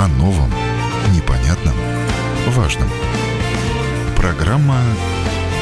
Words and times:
о 0.00 0.08
новом, 0.08 0.50
непонятном, 1.14 1.74
важном. 2.48 2.88
Программа 4.16 4.78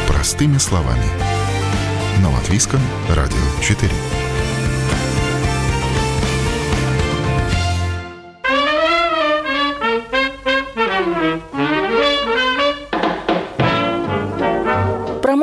«Простыми 0.06 0.58
словами» 0.58 1.06
на 2.22 2.30
Латвийском 2.30 2.80
радио 3.09 3.37
4. 3.61 3.90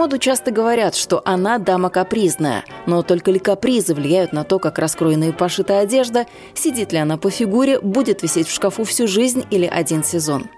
моду 0.05 0.19
часто 0.19 0.51
говорят, 0.51 0.93
что 0.93 1.23
она 1.25 1.57
дама 1.57 1.89
капризная, 1.89 2.63
но 2.85 3.03
только 3.03 3.31
ли 3.31 3.39
капризы 3.39 3.93
влияют 3.93 4.33
на 4.33 4.43
то, 4.43 4.59
как 4.59 4.79
раскроена 4.79 5.25
и 5.25 5.31
пошита 5.31 5.79
одежда, 5.79 6.25
сидит 6.53 6.91
ли 6.91 6.97
она 6.97 7.17
по 7.17 7.29
фигуре, 7.29 7.79
будет 7.79 8.23
висеть 8.23 8.47
в 8.47 8.53
шкафу 8.53 8.83
всю 8.83 9.07
жизнь 9.07 9.45
или 9.49 9.65
один 9.65 10.03
сезон. 10.03 10.49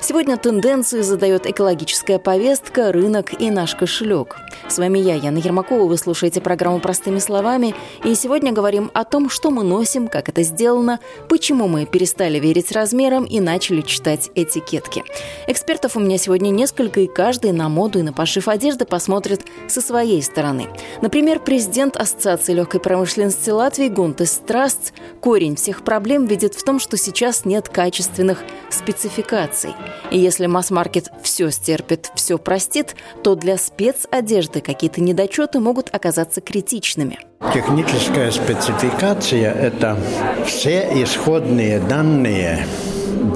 Сегодня 0.00 0.36
тенденции 0.36 1.00
задает 1.00 1.46
экологическая 1.46 2.18
повестка, 2.18 2.92
рынок 2.92 3.40
и 3.40 3.50
наш 3.50 3.74
кошелек. 3.74 4.36
С 4.68 4.78
вами 4.78 4.98
я, 4.98 5.14
Яна 5.14 5.38
Ермакова, 5.38 5.88
вы 5.88 5.96
слушаете 5.96 6.40
программу 6.40 6.78
«Простыми 6.78 7.18
словами», 7.18 7.74
и 8.04 8.14
сегодня 8.14 8.52
говорим 8.52 8.90
о 8.94 9.04
том, 9.04 9.28
что 9.28 9.50
мы 9.50 9.64
носим, 9.64 10.06
как 10.06 10.28
это 10.28 10.42
сделано, 10.42 11.00
почему 11.28 11.66
мы 11.66 11.86
перестали 11.86 12.38
верить 12.38 12.70
размерам 12.72 13.24
и 13.24 13.40
начали 13.40 13.80
читать 13.80 14.30
этикетки. 14.34 15.02
Экспертов 15.48 15.96
у 15.96 16.00
меня 16.00 16.18
сегодня 16.18 16.50
несколько, 16.50 17.00
и 17.00 17.06
каждый 17.06 17.52
на 17.52 17.68
моду 17.68 17.98
и 17.98 18.02
на 18.02 18.12
пошив 18.12 18.48
одежды 18.48 18.84
посмотрит 18.84 19.42
со 19.66 19.80
своей 19.80 20.22
стороны. 20.22 20.68
Например, 21.02 21.40
президент 21.40 21.75
Ассоциации 21.76 22.54
легкой 22.54 22.80
промышленности 22.80 23.50
Латвии 23.50 23.88
Гунтес 23.88 24.32
Страст 24.32 24.94
корень 25.20 25.56
всех 25.56 25.84
проблем 25.84 26.24
видит 26.24 26.54
в 26.54 26.64
том, 26.64 26.80
что 26.80 26.96
сейчас 26.96 27.44
нет 27.44 27.68
качественных 27.68 28.42
спецификаций. 28.70 29.74
И 30.10 30.18
если 30.18 30.46
масс-маркет 30.46 31.10
все 31.22 31.50
стерпит, 31.50 32.10
все 32.14 32.38
простит, 32.38 32.96
то 33.22 33.34
для 33.34 33.58
спецодежды 33.58 34.60
какие-то 34.60 35.02
недочеты 35.02 35.60
могут 35.60 35.94
оказаться 35.94 36.40
критичными. 36.40 37.18
Техническая 37.52 38.30
спецификация– 38.30 39.52
это 39.54 39.98
все 40.46 40.88
исходные 41.02 41.78
данные 41.80 42.66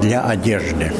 для 0.01 0.23
одежды. 0.23 0.91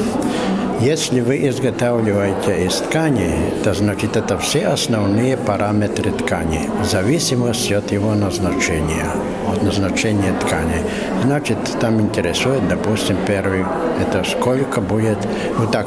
Если 0.82 1.20
вы 1.20 1.48
изготавливаете 1.48 2.66
из 2.66 2.78
ткани, 2.78 3.30
то 3.62 3.72
значит 3.72 4.16
это 4.16 4.36
все 4.36 4.66
основные 4.66 5.36
параметры 5.36 6.10
ткани, 6.10 6.68
в 6.80 6.84
зависимости 6.84 7.72
от 7.72 7.92
его 7.92 8.14
назначения, 8.14 9.06
от 9.48 9.62
назначения 9.62 10.32
ткани. 10.40 10.82
Значит, 11.22 11.58
там 11.80 12.00
интересует, 12.00 12.66
допустим, 12.68 13.16
первый, 13.28 13.64
это 14.00 14.24
сколько 14.28 14.80
будет, 14.80 15.18
вот 15.56 15.70
так, 15.70 15.86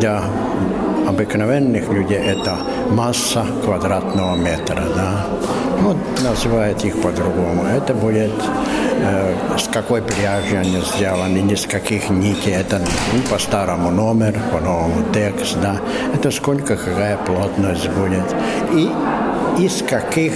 для 0.00 0.24
обыкновенных 1.12 1.88
людей 1.90 2.18
это 2.18 2.56
масса 2.90 3.44
квадратного 3.64 4.34
метра, 4.36 4.82
да. 4.96 5.26
Вот 5.80 5.96
называют 6.22 6.84
их 6.84 7.00
по-другому. 7.02 7.64
Это 7.64 7.92
будет 7.94 8.32
э, 9.00 9.34
с 9.58 9.68
какой 9.68 10.00
пряжи 10.00 10.56
они 10.56 10.80
сделаны, 10.80 11.38
ни 11.38 11.54
с 11.54 11.66
каких 11.66 12.10
нитей. 12.10 12.54
Это 12.54 12.78
ну, 12.78 13.20
по 13.30 13.38
старому 13.38 13.90
номер, 13.90 14.34
по 14.52 14.60
новому 14.60 15.02
текст, 15.12 15.58
да. 15.60 15.76
Это 16.14 16.30
сколько, 16.30 16.76
какая 16.76 17.16
плотность 17.18 17.88
будет. 17.90 18.24
И 18.72 18.88
из 19.62 19.82
каких 19.82 20.32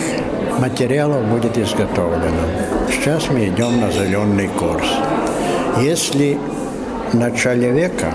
материалов 0.59 1.25
будет 1.27 1.57
изготовлено. 1.57 2.45
Сейчас 2.91 3.31
мы 3.31 3.47
идем 3.47 3.81
на 3.81 3.91
зеленый 3.91 4.49
курс. 4.49 4.89
Если 5.81 6.39
начале 7.13 7.71
века 7.71 8.13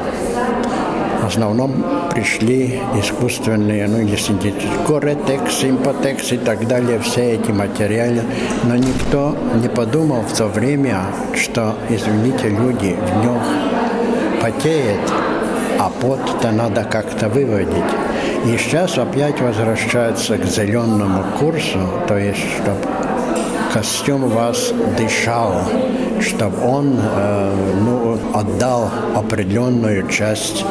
в 1.21 1.27
основном 1.27 2.00
пришли 2.13 2.79
искусственные, 2.95 3.87
ну 3.87 3.99
или 3.99 4.15
синтетические, 4.15 4.85
коретекс, 4.85 5.55
симпотекс 5.55 6.31
и 6.33 6.37
так 6.37 6.67
далее, 6.67 6.99
все 6.99 7.33
эти 7.33 7.51
материалы. 7.51 8.21
Но 8.63 8.75
никто 8.75 9.35
не 9.61 9.69
подумал 9.69 10.21
в 10.21 10.37
то 10.37 10.47
время, 10.47 11.05
что, 11.35 11.75
извините, 11.89 12.49
люди 12.49 12.95
в 12.95 13.23
нем 13.23 13.39
потеют, 14.41 15.01
а 15.79 15.89
пот-то 15.89 16.51
надо 16.51 16.83
как-то 16.83 17.29
выводить. 17.29 17.91
И 18.45 18.57
сейчас 18.57 18.97
опять 18.97 19.39
возвращается 19.39 20.37
к 20.37 20.45
зеленому 20.45 21.23
курсу, 21.39 21.79
то 22.07 22.17
есть, 22.17 22.43
чтобы 22.57 22.79
костюм 23.73 24.27
вас 24.27 24.73
дышал, 24.97 25.53
чтобы 26.19 26.55
он 26.65 26.99
э, 26.99 27.55
ну, 27.81 28.17
отдал 28.33 28.89
определенную 29.15 30.07
часть 30.07 30.65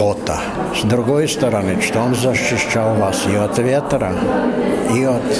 пота. 0.00 0.40
С 0.74 0.82
другой 0.84 1.28
стороны, 1.28 1.82
что 1.82 2.00
он 2.00 2.14
защищал 2.14 2.94
вас 2.94 3.26
и 3.30 3.36
от 3.36 3.58
ветра, 3.58 4.12
и 4.96 5.04
от 5.04 5.30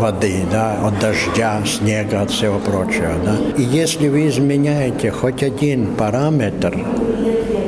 воды, 0.00 0.42
да, 0.50 0.74
от 0.82 0.98
дождя, 0.98 1.62
снега, 1.64 2.22
от 2.22 2.32
всего 2.32 2.58
прочего. 2.58 3.12
Да. 3.24 3.36
И 3.56 3.62
если 3.62 4.08
вы 4.08 4.26
изменяете 4.26 5.12
хоть 5.12 5.44
один 5.44 5.94
параметр, 5.94 6.76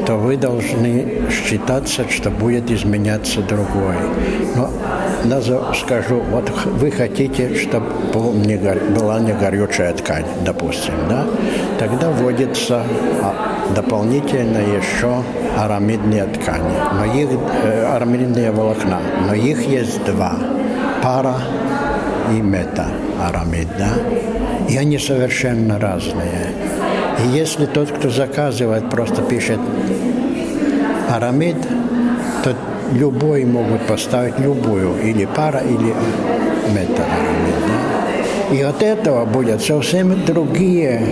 то 0.06 0.16
вы 0.16 0.36
должны 0.36 1.22
считаться, 1.30 2.04
что 2.10 2.30
будет 2.30 2.68
изменяться 2.72 3.40
другой. 3.40 3.94
Но 4.56 4.70
даже 5.24 5.60
скажу, 5.74 6.20
вот 6.30 6.50
вы 6.66 6.90
хотите, 6.90 7.54
чтобы 7.54 7.86
была 8.12 9.20
не 9.20 9.32
горючая 9.32 9.92
ткань, 9.94 10.24
допустим, 10.44 10.94
да? 11.08 11.24
Тогда 11.78 12.10
вводится 12.10 12.82
а, 13.22 13.34
дополнительно 13.74 14.58
еще 14.58 15.22
арамидные 15.56 16.24
ткани, 16.24 16.74
но 16.94 17.04
их, 17.04 17.28
э, 17.64 17.86
арамидные 17.86 18.50
волокна, 18.50 19.00
но 19.26 19.34
их 19.34 19.66
есть 19.66 20.04
два, 20.04 20.34
пара 21.02 21.36
и 22.30 22.40
мета 22.40 22.86
арамид, 23.20 23.68
да? 23.78 23.90
И 24.68 24.76
они 24.76 24.98
совершенно 24.98 25.78
разные. 25.78 26.52
И 27.24 27.28
если 27.36 27.66
тот, 27.66 27.90
кто 27.90 28.10
заказывает, 28.10 28.90
просто 28.90 29.22
пишет 29.22 29.58
арамид, 31.10 31.56
то 32.44 32.54
любой 32.92 33.44
могут 33.44 33.86
поставить 33.86 34.38
любую, 34.38 35.00
или 35.02 35.24
пара, 35.26 35.60
или 35.60 35.92
арамид, 35.92 36.96
да? 36.96 38.54
И 38.54 38.62
от 38.62 38.82
этого 38.82 39.26
будет 39.26 39.60
совсем 39.62 40.24
другие 40.24 41.02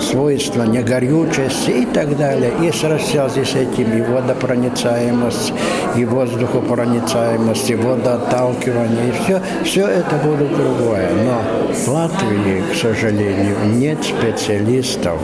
свойства 0.00 0.64
негорючести 0.64 1.70
и 1.70 1.86
так 1.86 2.16
далее. 2.16 2.52
И 2.62 2.72
с 2.72 2.78
связи 2.78 3.44
с 3.44 3.54
этим 3.54 3.92
и 3.96 4.02
водопроницаемость, 4.02 5.52
и 5.96 6.04
воздухопроницаемость, 6.04 7.70
и 7.70 7.74
водоотталкивание, 7.74 9.08
и 9.08 9.12
все, 9.12 9.40
все 9.64 9.86
это 9.86 10.16
будет 10.16 10.56
другое. 10.56 11.08
Но 11.24 11.72
в 11.72 11.88
Латвии, 11.88 12.62
к 12.72 12.76
сожалению, 12.76 13.56
нет 13.74 13.98
специалистов, 14.02 15.20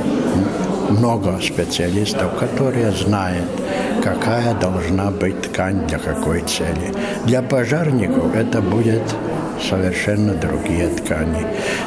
много 0.90 1.40
специалистов, 1.42 2.36
которые 2.38 2.92
знают, 2.92 3.50
какая 4.06 4.54
должна 4.54 5.10
быть 5.10 5.42
ткань 5.42 5.84
для 5.88 5.98
какой 5.98 6.40
цели. 6.42 6.94
Для 7.24 7.42
пожарников 7.42 8.36
это 8.36 8.62
будет 8.62 9.02
совершенно 9.60 10.32
другие 10.34 10.88
ткани. 10.88 11.44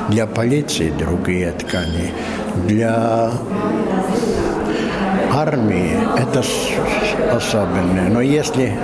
Для 0.09 0.27
полиции 0.27 0.91
другие 0.99 1.51
ткани. 1.51 2.11
Для 2.67 3.31
армии 5.31 5.91
это 6.17 6.43
особенное. 7.33 8.09
Но 8.09 8.19
если 8.19 8.77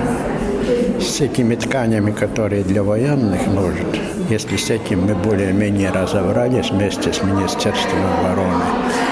с 1.01 1.19
этими 1.19 1.55
тканями, 1.55 2.11
которые 2.11 2.63
для 2.63 2.83
военных 2.83 3.47
нужны, 3.47 3.99
если 4.29 4.55
с 4.55 4.69
этим 4.69 5.07
мы 5.07 5.13
более-менее 5.13 5.91
разобрались 5.91 6.71
вместе 6.71 7.11
с 7.11 7.21
Министерством 7.21 7.99
обороны, 8.19 8.63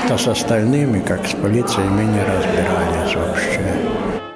то 0.08 0.18
с 0.18 0.28
остальными, 0.28 1.02
как 1.02 1.28
с 1.28 1.34
полицией, 1.34 1.90
мы 1.90 2.04
не 2.04 2.22
разбирались 2.22 3.16
вообще. 3.16 3.73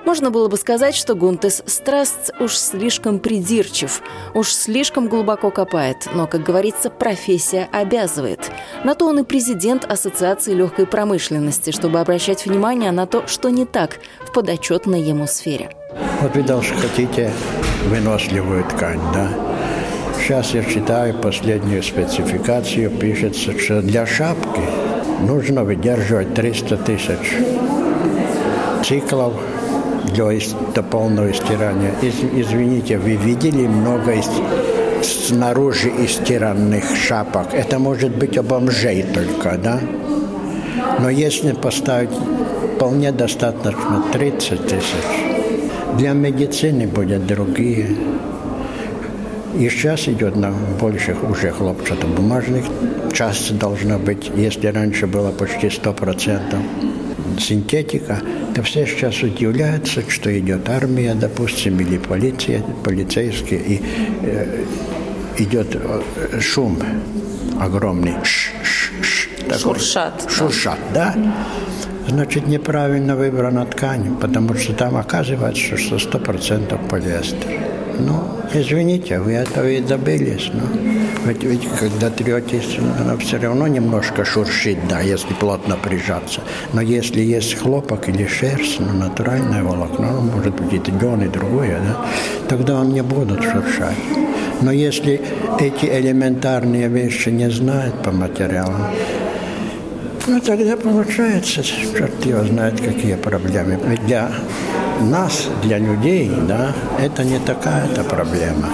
Можно 0.07 0.31
было 0.31 0.47
бы 0.47 0.55
сказать, 0.55 0.95
что 0.95 1.15
Гунтес 1.15 1.63
Страст 1.65 2.31
уж 2.39 2.55
слишком 2.55 3.19
придирчив, 3.19 4.01
уж 4.33 4.53
слишком 4.53 5.09
глубоко 5.09 5.51
копает, 5.51 6.07
но, 6.15 6.27
как 6.27 6.43
говорится, 6.43 6.89
профессия 6.89 7.67
обязывает. 7.73 8.49
На 8.85 8.95
то 8.95 9.05
он 9.07 9.19
и 9.19 9.23
президент 9.23 9.83
Ассоциации 9.83 10.53
легкой 10.53 10.85
промышленности, 10.85 11.71
чтобы 11.71 11.99
обращать 11.99 12.45
внимание 12.45 12.91
на 12.91 13.05
то, 13.05 13.27
что 13.27 13.49
не 13.49 13.65
так 13.65 13.99
в 14.25 14.31
подотчетной 14.31 15.01
ему 15.01 15.27
сфере. 15.27 15.71
Вот 16.21 16.33
вы 16.33 16.41
даже 16.41 16.73
хотите 16.75 17.29
выносливую 17.89 18.63
ткань, 18.63 19.01
да? 19.13 19.27
Сейчас 20.21 20.53
я 20.53 20.63
читаю 20.63 21.15
последнюю 21.15 21.83
спецификацию, 21.83 22.91
пишется, 22.91 23.59
что 23.59 23.81
для 23.81 24.05
шапки 24.05 24.61
нужно 25.19 25.65
выдерживать 25.65 26.33
300 26.33 26.77
тысяч 26.77 27.35
циклов 28.85 29.33
для 30.13 30.29
до 30.75 30.83
полного 30.83 31.33
стирания. 31.33 31.93
Из, 32.01 32.15
извините, 32.33 32.97
вы 32.97 33.15
видели 33.15 33.67
много 33.67 34.13
из, 34.13 34.29
снаружи 35.03 35.89
истиранных 35.89 36.83
шапок? 36.95 37.53
Это 37.53 37.79
может 37.79 38.15
быть 38.15 38.37
у 38.37 38.43
бомжей 38.43 39.03
только, 39.03 39.57
да? 39.57 39.79
Но 40.99 41.09
если 41.09 41.53
поставить 41.53 42.09
вполне 42.75 43.11
достаточно 43.11 44.03
30 44.13 44.67
тысяч, 44.67 45.27
для 45.97 46.13
медицины 46.13 46.87
будут 46.87 47.25
другие. 47.25 47.87
И 49.57 49.69
сейчас 49.69 50.07
идет 50.07 50.35
на 50.35 50.51
больших 50.79 51.27
уже 51.27 51.51
хлопчатобумажных. 51.51 52.65
Часть 53.13 53.57
должна 53.57 53.97
быть, 53.97 54.29
если 54.35 54.67
раньше 54.67 55.07
было 55.07 55.31
почти 55.31 55.67
100% 55.67 57.39
синтетика, 57.39 58.19
то 58.57 58.63
все 58.63 58.87
сейчас 58.87 59.21
удивляются, 59.21 60.01
что 60.09 60.35
идет 60.39 60.67
армия, 60.67 61.13
допустим, 61.13 61.79
или 61.79 61.99
полиция, 61.99 62.63
полицейские, 62.83 63.59
и 63.59 63.81
э, 64.23 64.65
идет 65.37 65.75
э, 65.75 66.39
шум 66.39 66.79
огромный. 67.59 68.15
Ш 68.23 68.51
-ш 68.63 69.49
-ш, 69.51 69.59
шуршат. 69.59 70.25
Шуршат, 70.31 70.79
да. 70.91 71.13
да? 71.15 71.33
Значит, 72.07 72.47
неправильно 72.47 73.15
выбрана 73.15 73.63
ткань, 73.65 74.17
потому 74.19 74.55
что 74.55 74.73
там 74.73 74.97
оказывается, 74.97 75.77
что 75.77 75.97
100% 75.97 76.89
полиэстер. 76.89 77.59
Ну, 77.99 78.36
извините, 78.53 79.19
вы 79.19 79.33
этого 79.33 79.67
и 79.67 79.81
добились. 79.81 80.49
Но 80.53 80.61
ведь, 81.25 81.43
ведь 81.43 81.67
когда 81.79 82.09
третесь, 82.09 82.79
она 82.99 83.17
все 83.17 83.37
равно 83.37 83.67
немножко 83.67 84.23
шуршит, 84.23 84.77
да, 84.87 85.01
если 85.01 85.33
плотно 85.33 85.75
прижаться. 85.75 86.41
Но 86.73 86.81
если 86.81 87.21
есть 87.21 87.55
хлопок 87.55 88.09
или 88.09 88.25
шерсть, 88.25 88.79
ну, 88.79 88.93
натуральное 88.93 89.63
волокно, 89.63 90.11
ну, 90.11 90.31
может 90.31 90.55
быть, 90.55 90.87
и 90.87 90.91
лен, 90.91 91.21
и 91.21 91.27
другое, 91.27 91.79
да, 91.79 92.05
тогда 92.47 92.79
он 92.79 92.93
не 92.93 93.01
будет 93.01 93.43
шуршать. 93.43 93.97
Но 94.61 94.71
если 94.71 95.21
эти 95.59 95.85
элементарные 95.85 96.87
вещи 96.87 97.29
не 97.29 97.49
знают 97.49 98.01
по 98.03 98.11
материалам, 98.11 98.87
ну, 100.27 100.41
тогда 100.41 100.75
получается, 100.75 101.63
черт 101.63 102.25
его 102.25 102.43
знает, 102.43 102.81
какие 102.81 103.15
проблемы. 103.15 103.79
Ведь 103.87 104.05
для 104.05 104.29
нас, 105.01 105.47
для 105.63 105.77
людей, 105.77 106.31
да, 106.47 106.73
это 106.99 107.23
не 107.23 107.39
такая-то 107.39 108.03
проблема 108.03 108.69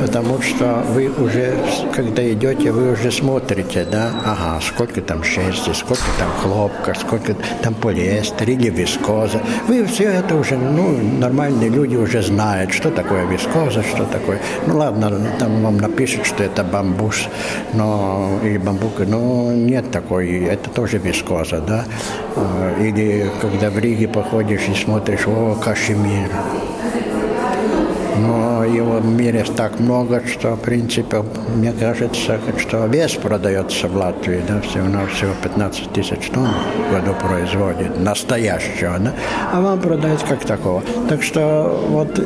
потому 0.00 0.40
что 0.40 0.82
вы 0.94 1.08
уже, 1.08 1.54
когда 1.94 2.22
идете, 2.32 2.72
вы 2.72 2.92
уже 2.92 3.10
смотрите, 3.10 3.84
да, 3.84 4.10
ага, 4.24 4.60
сколько 4.60 5.00
там 5.00 5.22
шерсти, 5.22 5.72
сколько 5.72 6.04
там 6.18 6.30
хлопка, 6.40 6.94
сколько 6.94 7.34
там 7.62 7.74
полиэстер 7.74 8.48
или 8.48 8.70
вискоза. 8.70 9.40
Вы 9.68 9.84
все 9.84 10.04
это 10.04 10.36
уже, 10.36 10.56
ну, 10.56 10.96
нормальные 11.18 11.68
люди 11.68 11.96
уже 11.96 12.22
знают, 12.22 12.72
что 12.72 12.90
такое 12.90 13.26
вискоза, 13.26 13.82
что 13.82 14.04
такое. 14.04 14.40
Ну, 14.66 14.78
ладно, 14.78 15.12
там 15.38 15.62
вам 15.62 15.78
напишут, 15.78 16.26
что 16.26 16.44
это 16.44 16.64
бамбус, 16.64 17.28
но, 17.74 18.38
или 18.42 18.58
бамбук, 18.58 19.00
но 19.06 19.52
нет 19.52 19.90
такой, 19.90 20.44
это 20.44 20.70
тоже 20.70 20.98
вискоза, 20.98 21.60
да. 21.60 21.84
Или 22.80 23.30
когда 23.40 23.70
в 23.70 23.78
Риге 23.78 24.08
походишь 24.08 24.68
и 24.68 24.74
смотришь, 24.74 25.26
о, 25.26 25.54
кашемир 25.54 26.30
но 28.20 28.64
его 28.64 28.98
в 28.98 29.06
мире 29.06 29.44
так 29.56 29.78
много, 29.80 30.22
что, 30.26 30.54
в 30.54 30.60
принципе, 30.60 31.24
мне 31.54 31.72
кажется, 31.72 32.38
что 32.58 32.86
вес 32.86 33.12
продается 33.14 33.88
в 33.88 33.96
Латвии, 33.96 34.42
да, 34.46 34.60
всего-навсего 34.60 35.32
15 35.42 35.92
тысяч 35.92 36.30
тонн 36.30 36.48
в 36.88 36.92
году 36.92 37.14
производит, 37.20 37.98
настоящего, 37.98 38.98
да, 38.98 39.12
а 39.52 39.60
вам 39.60 39.80
продают 39.80 40.22
как 40.22 40.44
такого. 40.44 40.82
Так 41.08 41.22
что 41.22 41.86
вот 41.88 42.20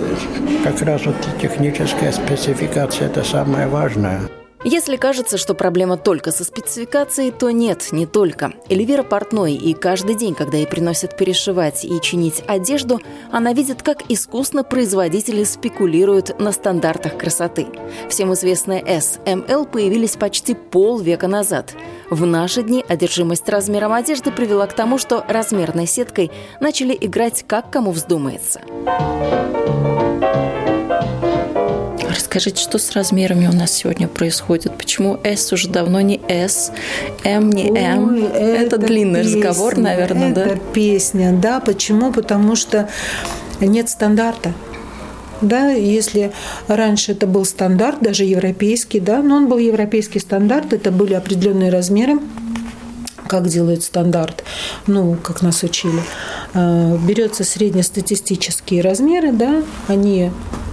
как 0.64 0.80
раз 0.82 1.06
вот 1.06 1.16
техническая 1.40 2.12
спецификация– 2.12 3.06
это 3.08 3.22
самое 3.24 3.66
важное. 3.68 4.20
Если 4.66 4.96
кажется, 4.96 5.36
что 5.36 5.52
проблема 5.52 5.98
только 5.98 6.32
со 6.32 6.42
спецификацией, 6.42 7.30
то 7.30 7.50
нет, 7.50 7.88
не 7.92 8.06
только. 8.06 8.54
Эльвира 8.70 9.02
портной, 9.02 9.52
и 9.52 9.74
каждый 9.74 10.14
день, 10.14 10.34
когда 10.34 10.56
ей 10.56 10.66
приносят 10.66 11.18
перешивать 11.18 11.84
и 11.84 12.00
чинить 12.00 12.42
одежду, 12.46 12.98
она 13.30 13.52
видит, 13.52 13.82
как 13.82 14.10
искусно 14.10 14.64
производители 14.64 15.44
спекулируют 15.44 16.40
на 16.40 16.50
стандартах 16.50 17.18
красоты. 17.18 17.66
Всем 18.08 18.32
известные 18.32 18.80
SML 18.80 19.70
появились 19.70 20.16
почти 20.16 20.54
полвека 20.54 21.28
назад. 21.28 21.74
В 22.08 22.24
наши 22.24 22.62
дни 22.62 22.82
одержимость 22.88 23.46
размером 23.50 23.92
одежды 23.92 24.32
привела 24.32 24.66
к 24.66 24.72
тому, 24.72 24.96
что 24.96 25.26
размерной 25.28 25.86
сеткой 25.86 26.30
начали 26.60 26.96
играть 26.98 27.44
как 27.46 27.70
кому 27.70 27.90
вздумается. 27.90 28.62
Расскажите, 32.14 32.62
что 32.62 32.78
с 32.78 32.92
размерами 32.92 33.48
у 33.48 33.52
нас 33.52 33.72
сегодня 33.72 34.06
происходит? 34.06 34.76
Почему 34.78 35.18
S 35.24 35.52
уже 35.52 35.68
давно 35.68 36.00
не 36.00 36.20
S, 36.28 36.70
M 37.24 37.50
не 37.50 37.68
M? 37.76 38.14
Ой, 38.14 38.22
это, 38.22 38.76
это 38.76 38.78
длинный 38.78 39.22
песня, 39.22 39.48
разговор, 39.48 39.78
наверное, 39.78 40.30
это 40.30 40.34
да? 40.34 40.46
Это 40.46 40.60
песня, 40.72 41.32
да. 41.32 41.60
Почему? 41.60 42.12
Потому 42.12 42.54
что 42.54 42.88
нет 43.60 43.88
стандарта. 43.88 44.52
Да, 45.40 45.70
если 45.70 46.32
раньше 46.68 47.12
это 47.12 47.26
был 47.26 47.44
стандарт, 47.44 47.98
даже 48.00 48.24
европейский, 48.24 49.00
да, 49.00 49.20
но 49.20 49.36
он 49.36 49.48
был 49.48 49.58
европейский 49.58 50.20
стандарт, 50.20 50.72
это 50.72 50.92
были 50.92 51.14
определенные 51.14 51.70
размеры, 51.70 52.18
как 53.26 53.48
делают 53.48 53.82
стандарт, 53.82 54.44
ну, 54.86 55.16
как 55.22 55.42
нас 55.42 55.62
учили, 55.62 56.00
а, 56.52 56.96
берется 56.98 57.44
среднестатистические 57.44 58.82
размеры, 58.82 59.32
да, 59.32 59.62
они 59.88 60.30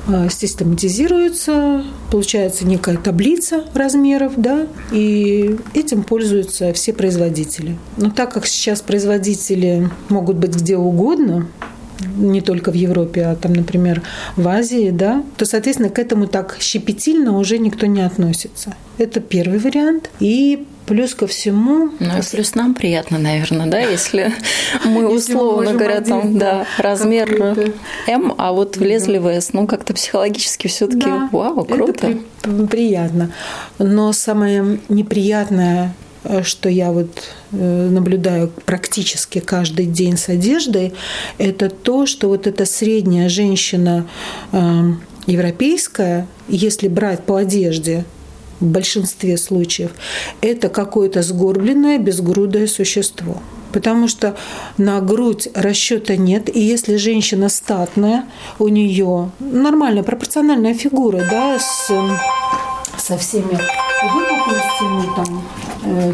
а, 0.07 0.29
систематизируются, 0.29 1.83
получается 2.09 2.65
некая 2.65 2.97
таблица 2.97 3.65
размеров, 3.73 4.33
да, 4.37 4.67
и 4.91 5.57
этим 5.73 6.03
пользуются 6.03 6.73
все 6.73 6.93
производители. 6.93 7.77
Но 7.97 8.09
так 8.09 8.33
как 8.33 8.45
сейчас 8.45 8.81
производители 8.81 9.89
могут 10.09 10.37
быть 10.37 10.55
где 10.55 10.77
угодно, 10.77 11.47
не 12.17 12.41
только 12.41 12.71
в 12.71 12.75
Европе, 12.75 13.25
а 13.25 13.35
там, 13.35 13.53
например, 13.53 14.01
в 14.35 14.47
Азии, 14.47 14.89
да, 14.91 15.23
то, 15.37 15.45
соответственно, 15.45 15.89
к 15.89 15.99
этому 15.99 16.27
так 16.27 16.57
щепетильно 16.59 17.37
уже 17.37 17.57
никто 17.57 17.85
не 17.85 18.01
относится. 18.01 18.75
Это 18.97 19.19
первый 19.19 19.59
вариант. 19.59 20.09
И 20.19 20.65
Плюс 20.85 21.13
ко 21.13 21.27
всему... 21.27 21.91
Ну 21.99 22.17
и 22.17 22.21
плюс 22.31 22.55
нам 22.55 22.73
приятно, 22.73 23.17
наверное, 23.17 23.67
да, 23.67 23.79
если 23.79 24.33
мы 24.85 25.07
условно 25.07 25.73
говоря, 25.73 26.01
там, 26.01 26.37
да, 26.37 26.65
размер 26.77 27.71
М, 28.07 28.33
а 28.37 28.51
вот 28.51 28.77
влезли 28.77 29.17
в 29.17 29.27
S, 29.27 29.53
ну 29.53 29.67
как-то 29.67 29.93
психологически 29.93 30.67
все 30.67 30.87
таки 30.87 31.07
вау, 31.31 31.65
круто. 31.65 32.17
Приятно. 32.69 33.31
Но 33.77 34.11
самое 34.13 34.79
неприятное 34.89 35.93
Э, 36.23 36.43
что 36.43 36.69
я 36.69 36.91
вот 36.91 37.23
э, 37.51 37.89
наблюдаю 37.89 38.51
практически 38.65 39.39
каждый 39.39 39.85
день 39.85 40.17
с 40.17 40.29
одеждой, 40.29 40.93
это 41.37 41.69
то, 41.69 42.05
что 42.05 42.27
вот 42.27 42.47
эта 42.47 42.65
средняя 42.65 43.27
женщина 43.27 44.07
э, 44.51 44.81
европейская, 45.25 46.27
если 46.47 46.87
брать 46.87 47.23
по 47.23 47.37
одежде, 47.37 48.05
в 48.61 48.65
большинстве 48.65 49.37
случаев, 49.37 49.91
это 50.39 50.69
какое-то 50.69 51.21
сгорбленное, 51.21 51.97
безгрудое 51.97 52.67
существо. 52.67 53.41
Потому 53.73 54.07
что 54.07 54.35
на 54.77 54.99
грудь 55.01 55.49
расчета 55.53 56.15
нет. 56.15 56.53
И 56.53 56.59
если 56.59 56.97
женщина 56.97 57.49
статная, 57.49 58.25
у 58.59 58.67
нее 58.67 59.31
нормальная 59.39 60.03
пропорциональная 60.03 60.73
фигура, 60.73 61.23
да, 61.29 61.57
с, 61.57 61.87
со 62.97 63.17
всеми 63.17 63.57
выпуклостями 64.03 65.15
там, 65.15 65.43
Э, 65.83 66.13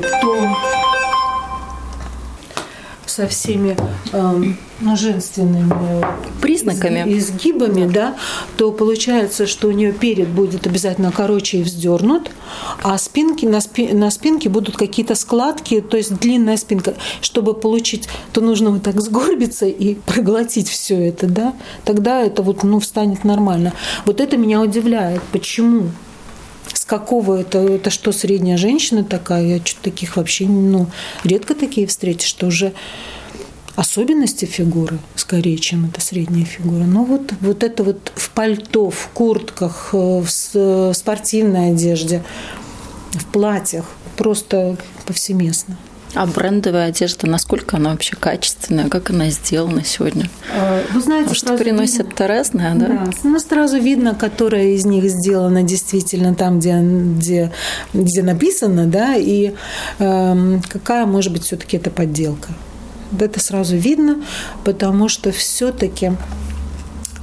со 3.18 3.28
всеми 3.28 3.76
э, 4.14 4.44
ну, 4.80 4.96
женственными 4.96 6.06
признаками, 6.40 7.18
изгибами, 7.18 7.92
да, 7.92 8.16
то 8.58 8.72
получается, 8.72 9.48
что 9.48 9.70
у 9.70 9.72
нее 9.72 9.92
перед 9.92 10.28
будет 10.28 10.68
обязательно 10.68 11.12
короче 11.12 11.58
и 11.58 11.64
вздернут, 11.64 12.30
а 12.84 12.96
спинки 13.00 13.48
на, 13.48 13.60
спи, 13.60 13.88
на 13.88 14.12
спинке 14.12 14.50
будут 14.50 14.78
какие-то 14.78 15.16
складки, 15.16 15.82
то 15.82 15.98
есть 15.98 16.16
длинная 16.20 16.58
спинка. 16.58 16.94
Чтобы 17.22 17.56
получить, 17.56 18.08
то 18.34 18.42
нужно 18.42 18.70
вот 18.70 18.84
так 18.84 19.02
сгорбиться 19.02 19.66
и 19.66 19.96
проглотить 19.96 20.70
все 20.70 21.10
это, 21.10 21.26
да, 21.26 21.56
тогда 21.86 22.22
это 22.22 22.44
вот 22.44 22.62
ну 22.62 22.80
встанет 22.80 23.24
нормально. 23.24 23.74
Вот 24.06 24.22
это 24.22 24.38
меня 24.38 24.62
удивляет, 24.62 25.24
почему 25.32 25.90
какого 26.86 27.40
это, 27.40 27.60
это 27.60 27.90
что, 27.90 28.12
средняя 28.12 28.58
женщина 28.58 29.04
такая? 29.04 29.46
Я 29.46 29.58
что-то 29.58 29.84
таких 29.84 30.18
вообще, 30.18 30.46
ну, 30.46 30.88
редко 31.24 31.56
такие 31.56 31.88
встретишь, 31.88 32.28
что 32.28 32.48
уже 32.48 32.74
особенности 33.76 34.46
фигуры 34.46 34.98
скорее, 35.16 35.58
чем 35.58 35.86
это 35.86 36.02
средняя 36.02 36.46
фигура. 36.46 36.84
Но 36.84 37.04
вот, 37.04 37.34
вот 37.42 37.64
это 37.64 37.84
вот 37.84 38.12
в 38.16 38.32
пальто, 38.32 38.90
в 38.90 39.10
куртках, 39.14 39.90
э, 39.94 40.24
в 40.24 40.94
спортивной 40.94 41.72
одежде, 41.72 42.24
в 43.12 43.26
платьях 43.26 43.86
просто 44.18 44.78
повсеместно. 45.06 45.78
А 46.14 46.26
брендовая 46.26 46.88
одежда, 46.88 47.28
насколько 47.28 47.78
она 47.78 47.92
вообще 47.92 48.16
качественная, 48.16 48.90
как 48.90 49.10
она 49.10 49.30
сделана 49.30 49.84
сегодня? 49.84 50.30
А, 50.56 50.82
вы 50.94 51.02
знаете, 51.02 51.30
Может, 51.30 51.58
приносит-то 51.58 52.28
разное, 52.28 52.76
да? 52.76 52.88
Да, 52.88 53.10
ну, 53.24 53.40
сразу 53.40 53.78
видно, 53.78 54.16
которая 54.16 54.68
из 54.68 54.86
них 54.86 55.04
сделана 55.06 55.64
действительно 55.64 56.34
там, 56.34 56.60
где, 56.60 56.80
где, 56.80 57.52
где 57.94 58.24
написано, 58.24 58.86
да, 58.86 59.16
и 59.16 59.54
э, 60.00 60.60
какая 60.70 61.06
может 61.06 61.34
быть 61.34 61.44
все-таки 61.44 61.78
это 61.78 61.92
подделка. 61.92 62.50
Это 63.20 63.40
сразу 63.40 63.76
видно, 63.76 64.24
потому 64.64 65.10
что 65.10 65.32
все-таки 65.32 66.14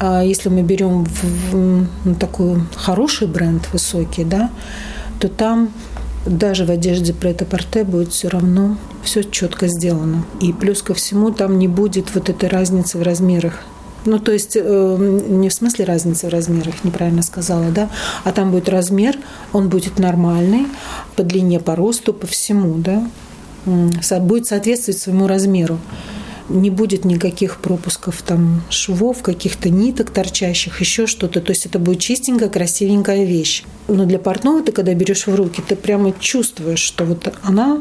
а 0.01 0.23
если 0.23 0.49
мы 0.49 0.63
берем 0.63 1.05
в, 1.05 1.25
в, 1.25 1.87
ну, 2.05 2.15
такой 2.17 2.61
хороший 2.75 3.29
бренд, 3.29 3.67
высокий, 3.73 4.25
да, 4.25 4.51
то 5.21 5.29
там 5.29 5.71
даже 6.27 6.65
в 6.65 6.71
одежде 6.71 7.13
претапорте 7.13 7.85
будет 7.85 8.13
все 8.13 8.29
равно 8.29 8.77
все 9.03 9.23
четко 9.23 9.69
сделано. 9.69 10.25
И 10.41 10.53
плюс 10.53 10.83
ко 10.83 10.95
всему 10.95 11.31
там 11.31 11.59
не 11.59 11.69
будет 11.69 12.15
вот 12.15 12.29
этой 12.29 12.49
разницы 12.49 12.99
в 12.99 13.03
размерах. 13.03 13.61
Ну, 14.07 14.19
то 14.19 14.33
есть 14.33 14.57
э, 14.57 15.21
не 15.29 15.49
в 15.49 15.53
смысле 15.53 15.87
разницы 15.87 16.27
в 16.27 16.31
размерах, 16.31 16.85
неправильно 16.85 17.23
сказала, 17.23 17.71
да, 17.71 17.89
а 18.25 18.33
там 18.33 18.51
будет 18.51 18.69
размер, 18.69 19.17
он 19.53 19.71
будет 19.71 19.99
нормальный 19.99 20.67
по 21.17 21.23
длине, 21.23 21.59
по 21.59 21.75
росту, 21.75 22.13
по 22.13 22.27
всему, 22.27 22.75
да, 22.77 23.03
будет 24.21 24.47
соответствовать 24.47 25.01
своему 25.01 25.27
размеру 25.27 25.79
не 26.49 26.71
будет 26.71 27.05
никаких 27.05 27.59
пропусков 27.59 28.23
там 28.23 28.63
швов, 28.69 29.23
каких-то 29.23 29.71
ниток 29.71 30.11
торчащих, 30.11 30.81
еще 30.81 31.07
что-то. 31.07 31.41
То 31.41 31.51
есть 31.51 31.67
это 31.67 31.79
будет 31.79 32.01
чистенькая, 32.01 32.49
красивенькая 32.49 33.25
вещь. 33.25 33.65
Но 33.89 34.05
для 34.05 34.19
портного 34.19 34.63
ты, 34.63 34.73
когда 34.73 34.95
берешь 34.95 35.27
в 35.27 35.35
руки, 35.35 35.63
ты 35.67 35.77
прямо 35.77 36.13
чувствуешь, 36.19 36.81
что 36.81 37.05
вот 37.05 37.33
она 37.43 37.81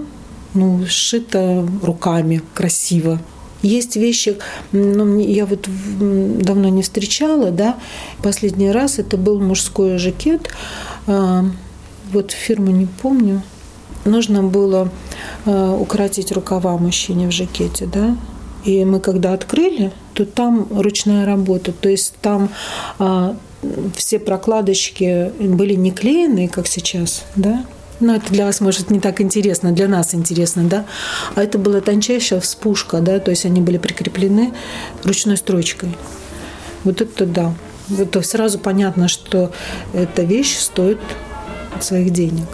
ну, 0.54 0.86
сшита 0.88 1.68
руками 1.82 2.42
красиво. 2.54 3.20
Есть 3.62 3.96
вещи, 3.96 4.38
ну, 4.74 5.18
я 5.20 5.46
вот 5.46 5.70
давно 6.00 6.68
не 6.68 6.82
встречала, 6.82 7.50
да, 7.50 7.78
последний 8.22 8.70
раз 8.70 9.00
это 9.00 9.16
был 9.16 9.40
мужской 9.40 9.98
жакет, 9.98 10.50
а, 11.08 11.46
вот 12.12 12.32
фирму 12.32 12.72
не 12.72 12.88
помню, 12.88 13.42
нужно 14.04 14.44
было 14.44 14.92
а, 15.46 15.78
укоротить 15.78 16.34
рукава 16.34 16.78
мужчине 16.78 17.28
в 17.28 17.32
жакете, 17.32 17.86
да, 17.86 18.18
и 18.64 18.86
мы 18.86 19.00
когда 19.00 19.34
открыли, 19.34 19.92
то 20.14 20.26
там 20.26 20.68
ручная 20.70 21.26
работа, 21.26 21.72
то 21.72 21.90
есть 21.90 22.16
там 22.22 22.50
а, 23.00 23.36
все 23.96 24.20
прокладочки 24.20 25.32
были 25.40 25.74
не 25.74 25.92
клееные, 25.92 26.50
как 26.50 26.68
сейчас, 26.68 27.24
да, 27.36 27.66
но 28.00 28.16
это 28.16 28.32
для 28.32 28.46
вас, 28.46 28.60
может, 28.60 28.90
не 28.90 29.00
так 29.00 29.22
интересно, 29.22 29.72
для 29.72 29.88
нас 29.88 30.14
интересно, 30.14 30.64
да, 30.64 30.86
а 31.36 31.44
это 31.44 31.58
была 31.58 31.82
тончайшая 31.82 32.40
вспушка, 32.40 33.00
да, 33.00 33.20
то 33.20 33.32
есть 33.32 33.46
они 33.46 33.62
были 33.62 33.78
прикреплены 33.78 34.54
ручной 35.04 35.38
строчкой. 35.38 35.90
Вот 36.84 37.02
это 37.02 37.26
да. 37.26 37.54
То 38.12 38.22
сразу 38.22 38.60
понятно, 38.60 39.08
что 39.08 39.52
эта 39.94 40.24
вещь 40.24 40.58
стоит 40.58 41.00
своих 41.80 42.12
денег. 42.12 42.48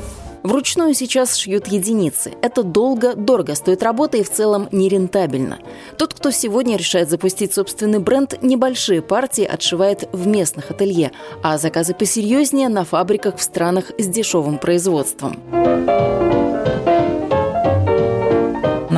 Вручную 0.43 0.93
сейчас 0.93 1.35
шьют 1.35 1.67
единицы. 1.67 2.33
Это 2.41 2.63
долго, 2.63 3.15
дорого 3.15 3.55
стоит 3.55 3.83
работа 3.83 4.17
и 4.17 4.23
в 4.23 4.31
целом 4.31 4.69
нерентабельно. 4.71 5.59
Тот, 5.97 6.13
кто 6.13 6.31
сегодня 6.31 6.77
решает 6.77 7.09
запустить 7.09 7.53
собственный 7.53 7.99
бренд, 7.99 8.41
небольшие 8.41 9.01
партии 9.01 9.43
отшивает 9.43 10.09
в 10.13 10.27
местных 10.27 10.71
ателье, 10.71 11.11
а 11.43 11.57
заказы 11.57 11.93
посерьезнее 11.93 12.69
на 12.69 12.85
фабриках 12.85 13.37
в 13.37 13.41
странах 13.41 13.91
с 13.97 14.07
дешевым 14.07 14.57
производством 14.57 15.37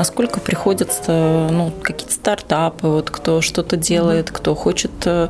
насколько 0.01 0.39
приходится 0.39 1.47
ну, 1.51 1.71
какие-то 1.83 2.11
стартапы, 2.11 2.87
вот 2.87 3.11
кто 3.11 3.39
что-то 3.39 3.77
делает, 3.77 4.29
mm-hmm. 4.29 4.33
кто 4.33 4.55
хочет 4.55 4.91
э, 5.05 5.29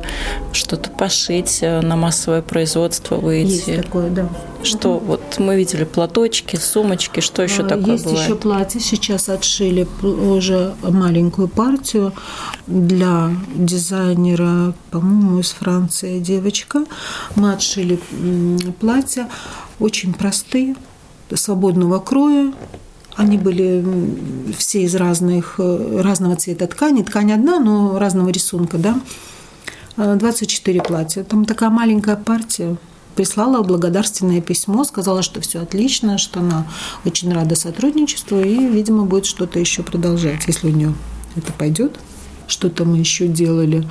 что-то 0.54 0.88
пошить 0.88 1.58
э, 1.60 1.82
на 1.82 1.94
массовое 1.96 2.40
производство 2.40 3.16
выйти. 3.16 3.68
Есть 3.68 3.82
такое, 3.82 4.08
да. 4.08 4.30
Что 4.62 4.94
mm-hmm. 4.94 5.04
вот 5.04 5.38
мы 5.38 5.56
видели 5.56 5.84
платочки, 5.84 6.56
сумочки, 6.56 7.20
что 7.20 7.42
еще 7.42 7.64
а, 7.64 7.68
такое 7.68 7.92
Есть 7.92 8.04
бывает? 8.04 8.24
еще 8.24 8.34
платье. 8.34 8.80
Сейчас 8.80 9.28
отшили 9.28 9.86
уже 10.02 10.74
маленькую 10.82 11.48
партию 11.48 12.14
для 12.66 13.30
дизайнера, 13.54 14.72
по-моему, 14.90 15.40
из 15.40 15.50
Франции 15.50 16.18
девочка. 16.18 16.86
Мы 17.34 17.52
отшили 17.52 18.00
платья 18.80 19.28
очень 19.78 20.14
простые, 20.14 20.76
свободного 21.34 21.98
кроя, 21.98 22.54
они 23.16 23.36
были 23.36 23.84
все 24.56 24.82
из 24.82 24.94
разных, 24.94 25.56
э, 25.58 26.00
разного 26.00 26.36
цвета 26.36 26.66
ткани. 26.66 27.02
Ткань 27.02 27.32
одна, 27.32 27.58
но 27.60 27.98
разного 27.98 28.30
рисунка, 28.30 28.78
да. 28.78 29.00
24 29.96 30.78
э, 30.78 30.82
платья. 30.82 31.22
Там 31.22 31.44
такая 31.44 31.70
маленькая 31.70 32.16
партия. 32.16 32.76
Прислала 33.14 33.62
благодарственное 33.62 34.40
письмо, 34.40 34.84
сказала, 34.84 35.20
что 35.20 35.42
все 35.42 35.60
отлично, 35.60 36.16
что 36.16 36.40
она 36.40 36.66
очень 37.04 37.32
рада 37.32 37.54
сотрудничеству 37.54 38.40
и, 38.40 38.66
видимо, 38.68 39.04
будет 39.04 39.26
что-то 39.26 39.58
еще 39.58 39.82
продолжать, 39.82 40.46
если 40.46 40.68
у 40.68 40.74
нее 40.74 40.94
это 41.36 41.52
пойдет. 41.52 41.98
Что-то 42.46 42.86
мы 42.86 42.96
еще 42.96 43.28
делали. 43.28 43.86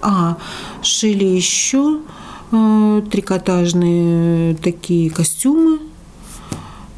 А, 0.00 0.38
шили 0.80 1.26
еще 1.26 2.00
э, 2.50 3.02
трикотажные 3.10 4.54
такие 4.54 5.10
костюмы 5.10 5.89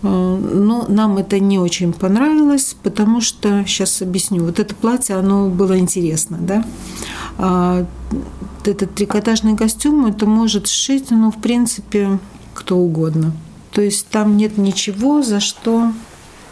но 0.02 0.86
нам 0.88 1.18
это 1.18 1.38
не 1.38 1.58
очень 1.58 1.92
понравилось, 1.92 2.76
потому 2.82 3.20
что, 3.20 3.64
сейчас 3.66 4.02
объясню, 4.02 4.44
вот 4.44 4.58
это 4.58 4.74
платье, 4.74 5.16
оно 5.16 5.48
было 5.48 5.78
интересно, 5.78 6.38
да. 6.40 6.64
А 7.38 7.86
этот 8.64 8.94
трикотажный 8.94 9.56
костюм, 9.56 10.06
это 10.06 10.26
может 10.26 10.68
сшить, 10.68 11.10
ну, 11.10 11.30
в 11.30 11.40
принципе, 11.40 12.18
кто 12.54 12.76
угодно. 12.76 13.32
То 13.72 13.80
есть 13.80 14.08
там 14.08 14.36
нет 14.36 14.58
ничего, 14.58 15.22
за 15.22 15.40
что 15.40 15.92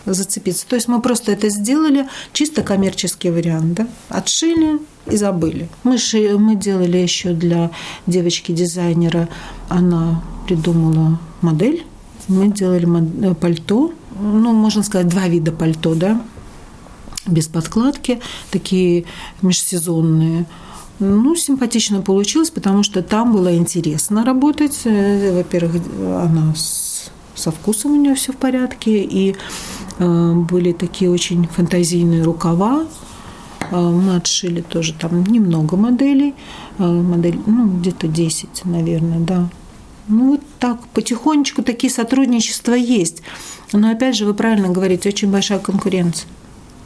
зацепиться. 0.07 0.67
То 0.67 0.77
есть 0.77 0.89
мы 0.89 1.01
просто 1.01 1.33
это 1.33 1.51
сделали, 1.51 2.09
чисто 2.33 2.63
коммерческий 2.63 3.31
вариант, 3.31 3.75
да? 3.75 3.87
Отшили 4.09 4.81
и 5.07 5.17
забыли. 5.17 5.69
Мы, 5.85 5.99
ши, 5.99 6.39
мы 6.39 6.57
делали 6.57 6.97
еще 6.97 7.33
для 7.33 7.71
девочки-дизайнера, 8.07 9.29
она 9.69 10.23
придумала 10.47 11.19
модель 11.43 11.85
мы 12.31 12.49
делали 12.49 12.87
э, 13.31 13.35
пальто, 13.35 13.93
ну, 14.19 14.53
можно 14.53 14.83
сказать, 14.83 15.09
два 15.09 15.29
вида 15.29 15.53
пальто, 15.53 15.95
да, 15.95 16.23
без 17.27 17.49
подкладки, 17.49 18.21
такие 18.51 19.05
межсезонные. 19.43 20.47
Ну, 20.99 21.35
симпатично 21.35 22.03
получилось, 22.03 22.51
потому 22.51 22.83
что 22.83 23.03
там 23.03 23.33
было 23.33 23.57
интересно 23.57 24.25
работать. 24.25 24.81
Э, 24.85 25.37
во-первых, 25.39 25.83
она 25.99 26.55
с, 26.55 27.11
со 27.35 27.51
вкусом 27.51 27.93
у 27.93 27.97
нее 27.97 28.15
все 28.15 28.33
в 28.33 28.37
порядке, 28.37 29.03
и 29.03 29.35
э, 29.99 30.33
были 30.35 30.73
такие 30.73 31.11
очень 31.11 31.47
фантазийные 31.49 32.23
рукава. 32.23 32.87
Э, 33.71 33.81
мы 33.81 34.17
отшили 34.17 34.61
тоже 34.61 34.93
там 34.93 35.25
немного 35.25 35.77
моделей, 35.77 36.35
модель, 36.79 37.41
ну, 37.47 37.79
где-то 37.79 38.07
10, 38.07 38.65
наверное, 38.65 39.21
да. 39.21 39.49
Ну, 40.11 40.33
вот 40.33 40.41
так, 40.59 40.87
потихонечку 40.89 41.63
такие 41.63 41.93
сотрудничества 41.93 42.75
есть. 42.75 43.23
Но 43.73 43.91
опять 43.91 44.17
же, 44.17 44.27
вы 44.27 44.35
правильно 44.35 44.69
говорите, 44.69 45.09
очень 45.09 45.31
большая 45.31 45.61
конкуренция. 45.61 46.29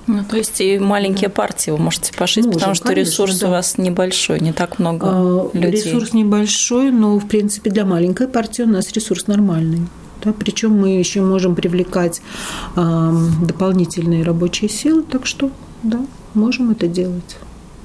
Ну, 0.06 0.22
то 0.22 0.36
есть 0.36 0.60
и 0.60 0.78
маленькие 0.78 1.28
да. 1.28 1.34
партии 1.34 1.70
вы 1.70 1.78
можете 1.78 2.12
пошить, 2.12 2.44
Можем, 2.44 2.58
потому 2.58 2.74
что 2.74 2.88
конечно, 2.88 3.10
ресурс 3.10 3.38
да. 3.38 3.48
у 3.48 3.50
вас 3.50 3.78
небольшой, 3.78 4.40
не 4.40 4.52
так 4.52 4.78
много 4.78 5.06
а, 5.10 5.50
людей. 5.54 5.82
Ресурс 5.82 6.12
небольшой, 6.12 6.90
но, 6.90 7.18
в 7.18 7.26
принципе, 7.26 7.70
для 7.70 7.86
маленькой 7.86 8.28
партии 8.28 8.62
у 8.62 8.68
нас 8.68 8.92
ресурс 8.92 9.26
нормальный. 9.26 9.80
Да, 10.22 10.34
причем 10.34 10.78
мы 10.78 10.98
еще 10.98 11.22
можем 11.22 11.54
привлекать 11.54 12.20
э, 12.76 13.12
дополнительные 13.42 14.24
рабочие 14.24 14.70
силы, 14.70 15.02
так 15.02 15.26
что 15.26 15.50
да, 15.82 16.04
можем 16.34 16.70
это 16.70 16.86
делать. 16.86 17.36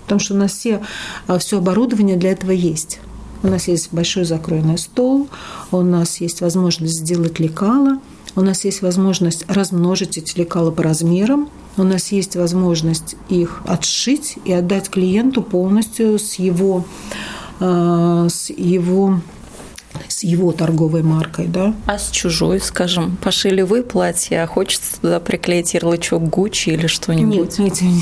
Потому 0.03 0.19
что 0.19 0.33
у 0.33 0.37
нас 0.37 0.51
все, 0.51 0.81
а, 1.27 1.37
все 1.37 1.59
оборудование 1.59 2.17
для 2.17 2.31
этого 2.31 2.51
есть. 2.51 2.99
У 3.41 3.47
нас 3.47 3.67
есть 3.67 3.89
большой 3.91 4.25
закроенный 4.25 4.77
стол, 4.77 5.29
у 5.71 5.81
нас 5.81 6.19
есть 6.19 6.41
возможность 6.41 6.95
сделать 6.95 7.39
лекала, 7.39 7.99
у 8.35 8.41
нас 8.41 8.65
есть 8.65 8.81
возможность 8.81 9.45
размножить 9.49 10.17
эти 10.17 10.37
лекала 10.37 10.71
по 10.71 10.83
размерам, 10.83 11.49
у 11.77 11.83
нас 11.83 12.11
есть 12.11 12.35
возможность 12.35 13.15
их 13.29 13.61
отшить 13.65 14.37
и 14.43 14.51
отдать 14.51 14.89
клиенту 14.89 15.41
полностью 15.41 16.19
с 16.19 16.35
его, 16.35 16.85
э, 17.59 18.27
с 18.29 18.49
его 18.49 19.21
с 20.07 20.23
его 20.23 20.51
торговой 20.51 21.03
маркой, 21.03 21.47
да. 21.47 21.73
А 21.85 21.97
с 21.97 22.09
чужой, 22.09 22.59
скажем, 22.59 23.17
пошили 23.17 23.61
вы 23.61 23.83
платье, 23.83 24.43
а 24.43 24.47
хочется 24.47 24.99
туда 25.01 25.19
приклеить 25.19 25.73
ярлычок 25.73 26.23
Гуччи 26.29 26.69
или 26.69 26.87
что-нибудь? 26.87 27.59
Нет, 27.59 27.73
этим 27.73 28.01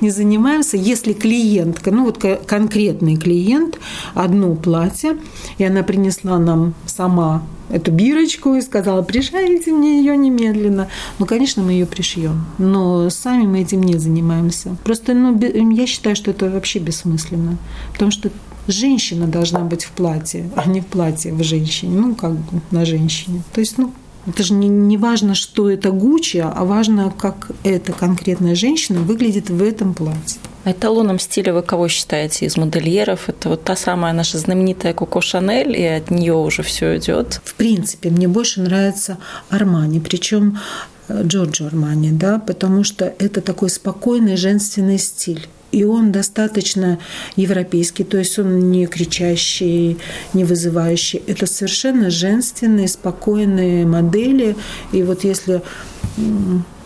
не 0.00 0.10
занимаемся. 0.10 0.76
Если 0.76 1.12
клиентка, 1.12 1.90
ну 1.90 2.04
вот 2.04 2.18
конкретный 2.46 3.16
клиент, 3.16 3.78
одно 4.14 4.54
платье, 4.54 5.18
и 5.58 5.64
она 5.64 5.82
принесла 5.82 6.38
нам 6.38 6.74
сама 6.86 7.42
эту 7.70 7.90
бирочку 7.90 8.54
и 8.54 8.60
сказала, 8.60 9.02
пришейте 9.02 9.72
мне 9.72 9.98
ее 9.98 10.16
немедленно. 10.16 10.88
Ну, 11.18 11.26
конечно, 11.26 11.62
мы 11.62 11.72
ее 11.72 11.86
пришьем, 11.86 12.46
но 12.58 13.10
сами 13.10 13.44
мы 13.46 13.62
этим 13.62 13.82
не 13.82 13.98
занимаемся. 13.98 14.76
Просто 14.84 15.14
ну, 15.14 15.38
я 15.72 15.86
считаю, 15.86 16.16
что 16.16 16.30
это 16.30 16.50
вообще 16.50 16.78
бессмысленно, 16.78 17.58
потому 17.92 18.10
что 18.10 18.30
женщина 18.68 19.26
должна 19.26 19.60
быть 19.60 19.84
в 19.84 19.90
платье, 19.90 20.50
а 20.56 20.68
не 20.68 20.80
в 20.80 20.86
платье 20.86 21.32
в 21.32 21.42
женщине, 21.42 21.98
ну, 21.98 22.14
как 22.14 22.32
бы 22.32 22.60
на 22.70 22.84
женщине. 22.84 23.42
То 23.52 23.60
есть, 23.60 23.78
ну, 23.78 23.92
это 24.26 24.42
же 24.42 24.54
не, 24.54 24.68
не 24.68 24.96
важно, 24.96 25.34
что 25.34 25.70
это 25.70 25.90
Гуччи, 25.90 26.38
а 26.38 26.64
важно, 26.64 27.12
как 27.16 27.50
эта 27.62 27.92
конкретная 27.92 28.54
женщина 28.54 29.00
выглядит 29.00 29.50
в 29.50 29.62
этом 29.62 29.94
платье. 29.94 30.40
Эталоном 30.66 31.20
стиля 31.20 31.54
вы 31.54 31.62
кого 31.62 31.86
считаете 31.86 32.44
из 32.44 32.56
модельеров? 32.56 33.28
Это 33.28 33.50
вот 33.50 33.62
та 33.62 33.76
самая 33.76 34.12
наша 34.12 34.38
знаменитая 34.38 34.94
Коко 34.94 35.20
Шанель, 35.20 35.76
и 35.76 35.84
от 35.84 36.10
нее 36.10 36.34
уже 36.34 36.64
все 36.64 36.96
идет. 36.96 37.40
В 37.44 37.54
принципе, 37.54 38.10
мне 38.10 38.26
больше 38.26 38.60
нравится 38.60 39.18
Армани, 39.48 40.00
причем 40.00 40.58
э, 41.06 41.22
Джорджо 41.22 41.68
Армани, 41.68 42.10
да, 42.10 42.40
потому 42.40 42.82
что 42.82 43.04
это 43.04 43.40
такой 43.40 43.70
спокойный 43.70 44.36
женственный 44.36 44.98
стиль. 44.98 45.46
И 45.70 45.84
он 45.84 46.10
достаточно 46.10 46.98
европейский, 47.36 48.02
то 48.02 48.18
есть 48.18 48.36
он 48.36 48.72
не 48.72 48.86
кричащий, 48.86 49.98
не 50.32 50.42
вызывающий. 50.42 51.22
Это 51.28 51.46
совершенно 51.46 52.10
женственные, 52.10 52.88
спокойные 52.88 53.86
модели. 53.86 54.56
И 54.90 55.04
вот 55.04 55.22
если 55.22 55.62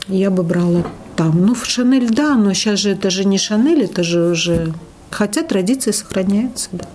я 0.09 0.31
бы 0.31 0.43
брала 0.43 0.85
там. 1.21 1.45
Ну, 1.45 1.55
в 1.55 1.67
Шанель, 1.67 2.09
да, 2.09 2.35
но 2.35 2.55
сейчас 2.55 2.79
же 2.79 2.93
это 2.93 3.11
же 3.11 3.27
не 3.27 3.37
Шанель, 3.37 3.85
это 3.85 4.03
же 4.03 4.31
уже... 4.31 4.73
Хотя 5.11 5.43
традиции 5.43 5.91
сохраняются, 5.91 6.71
да. 6.73 6.87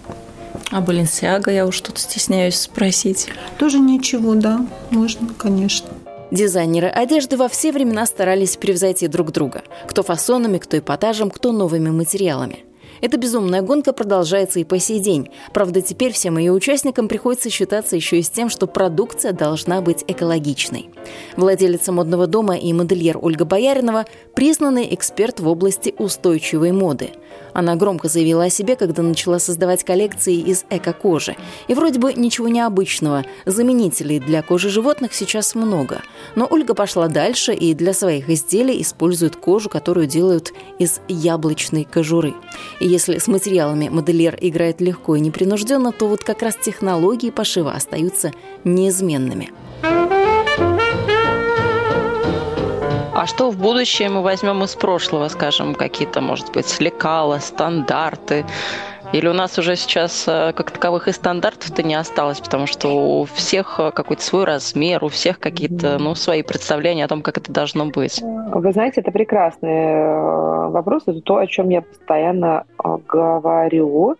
А 0.71 0.81
Баленсиага, 0.81 1.51
я 1.51 1.67
уж 1.67 1.79
тут 1.81 1.99
стесняюсь 1.99 2.55
спросить. 2.55 3.27
Тоже 3.59 3.77
ничего, 3.77 4.33
да, 4.33 4.65
можно, 4.89 5.27
конечно. 5.37 5.89
Дизайнеры 6.31 6.87
одежды 6.87 7.37
во 7.37 7.47
все 7.47 7.71
времена 7.71 8.07
старались 8.07 8.57
превзойти 8.57 9.07
друг 9.07 9.31
друга. 9.31 9.61
Кто 9.87 10.01
фасонами, 10.01 10.57
кто 10.57 10.79
эпатажем, 10.79 11.29
кто 11.29 11.51
новыми 11.51 11.91
материалами. 11.91 12.65
Эта 13.05 13.17
безумная 13.17 13.61
гонка 13.61 13.93
продолжается 13.93 14.59
и 14.59 14.63
по 14.63 14.79
сей 14.79 14.99
день. 14.99 15.29
Правда, 15.53 15.83
теперь 15.83 16.11
всем 16.11 16.39
ее 16.39 16.51
участникам 16.51 17.07
приходится 17.07 17.51
считаться 17.51 17.95
еще 17.95 18.17
и 18.17 18.23
с 18.23 18.31
тем, 18.31 18.49
что 18.49 18.65
продукция 18.65 19.31
должна 19.31 19.79
быть 19.81 20.03
экологичной. 20.07 20.89
Владелица 21.37 21.91
модного 21.91 22.25
дома 22.25 22.57
и 22.57 22.73
модельер 22.73 23.19
Ольга 23.21 23.45
Бояринова– 23.45 24.07
признанный 24.33 24.91
эксперт 24.91 25.39
в 25.39 25.47
области 25.47 25.93
устойчивой 25.99 26.71
моды– 26.71 27.11
она 27.53 27.75
громко 27.75 28.09
заявила 28.09 28.43
о 28.43 28.49
себе, 28.49 28.75
когда 28.75 29.01
начала 29.01 29.39
создавать 29.39 29.85
коллекции 29.85 30.35
из 30.35 30.65
эко-кожи. 30.69 31.37
И 31.69 31.73
вроде 31.73 31.99
бы 31.99 32.13
ничего 32.13 32.49
необычного. 32.49 33.23
Заменителей 33.45 34.19
для 34.19 34.41
кожи 34.41 34.69
животных 34.69 35.13
сейчас 35.13 35.55
много. 35.55 36.01
Но 36.35 36.47
Ольга 36.49 36.73
пошла 36.73 37.07
дальше 37.07 37.53
и 37.53 37.73
для 37.73 37.93
своих 37.93 38.29
изделий 38.29 38.81
использует 38.81 39.37
кожу, 39.37 39.69
которую 39.69 40.05
делают 40.05 40.51
из 40.79 40.99
яблочной 41.07 41.85
кожуры. 41.85 42.33
И 42.81 42.87
если 42.95 43.17
с 43.17 43.27
материалами 43.27 43.89
модельер 43.89 44.37
играет 44.39 44.79
легко 44.79 45.17
и 45.17 45.19
непринужденно, 45.19 45.91
то 45.91 46.07
вот 46.07 46.23
как 46.23 46.41
раз 46.41 46.55
технологии 46.55 47.29
пошива 47.29 47.73
остаются 47.73 48.31
неизменными. 48.63 49.51
А 53.13 53.27
что 53.27 53.49
в 53.51 53.57
будущем 53.57 54.13
мы 54.13 54.21
возьмем 54.23 54.63
из 54.63 54.75
прошлого, 54.75 55.27
скажем, 55.27 55.75
какие-то, 55.75 56.21
может 56.21 56.53
быть, 56.53 56.79
лекала, 56.79 57.39
стандарты? 57.39 58.45
Или 59.13 59.27
у 59.27 59.33
нас 59.33 59.57
уже 59.57 59.75
сейчас 59.75 60.25
э, 60.27 60.51
как 60.53 60.71
таковых 60.71 61.07
и 61.07 61.11
стандартов-то 61.11 61.83
не 61.83 61.95
осталось, 61.95 62.39
потому 62.39 62.65
что 62.67 63.21
у 63.21 63.25
всех 63.25 63.79
э, 63.79 63.91
какой-то 63.91 64.21
свой 64.21 64.45
размер, 64.45 65.03
у 65.03 65.09
всех 65.09 65.39
какие-то 65.39 65.97
ну, 65.99 66.15
свои 66.15 66.43
представления 66.43 67.05
о 67.05 67.07
том, 67.07 67.21
как 67.21 67.37
это 67.37 67.51
должно 67.51 67.85
быть? 67.85 68.21
Вы 68.21 68.71
знаете, 68.71 69.01
это 69.01 69.11
прекрасный 69.11 69.69
э, 69.69 70.69
вопрос. 70.69 71.03
Это 71.05 71.21
то, 71.21 71.37
о 71.37 71.47
чем 71.47 71.69
я 71.69 71.81
постоянно 71.81 72.65
говорю. 73.07 74.15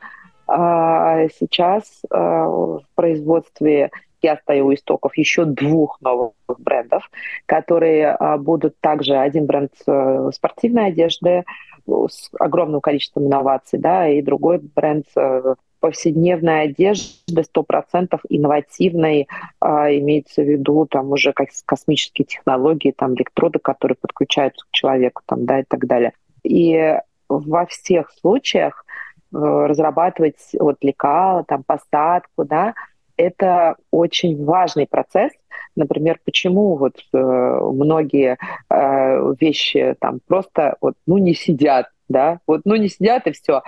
А, 0.48 1.28
сейчас 1.40 2.02
в 2.12 2.84
производстве 2.94 3.90
я 4.26 4.38
стою 4.38 4.68
у 4.68 4.74
истоков 4.74 5.18
еще 5.18 5.46
двух 5.46 6.02
новых 6.02 6.34
брендов, 6.58 7.10
которые 7.46 8.10
а, 8.10 8.38
будут 8.38 8.80
также 8.80 9.16
один 9.16 9.46
бренд 9.46 9.72
э, 9.88 10.30
спортивной 10.34 10.88
одежды 10.88 11.44
с 11.88 12.32
огромным 12.40 12.82
количеством 12.82 13.28
инноваций, 13.28 13.80
да, 13.80 14.08
и 14.08 14.22
другой 14.22 14.60
бренд 14.60 15.06
э, 15.16 15.56
повседневной 15.80 16.64
одежды 16.64 17.42
100% 17.42 18.20
инновативной, 18.30 19.28
а, 19.60 19.92
имеется 19.94 20.42
в 20.42 20.50
виду 20.50 20.88
там 20.88 21.12
уже 21.12 21.32
как 21.32 21.50
космические 21.66 22.26
технологии, 22.26 22.92
там 22.92 23.14
электроды, 23.14 23.60
которые 23.60 23.96
подключаются 23.96 24.66
к 24.66 24.72
человеку, 24.72 25.22
там, 25.28 25.46
да, 25.46 25.60
и 25.60 25.64
так 25.64 25.86
далее. 25.86 26.14
И 26.44 27.00
во 27.30 27.66
всех 27.68 28.12
случаях 28.20 28.84
э, 29.32 29.38
разрабатывать 29.38 30.40
вот 30.60 30.78
лекала, 30.82 31.44
там, 31.44 31.64
посадку, 31.64 32.46
да, 32.46 32.74
это 33.18 33.76
очень 33.92 34.44
важный 34.44 34.88
процесс. 34.88 35.32
Например, 35.76 36.20
почему 36.24 36.78
вот 36.78 36.98
э, 37.14 37.18
многие 37.18 38.38
э, 38.70 39.34
вещи 39.40 39.96
там 40.00 40.20
просто 40.26 40.78
вот 40.80 40.96
ну 41.06 41.18
не 41.18 41.34
сидят, 41.34 41.88
да, 42.08 42.40
вот 42.48 42.62
ну 42.66 42.76
не 42.76 42.88
сидят 42.88 43.28
и 43.28 43.32
все. 43.32 43.62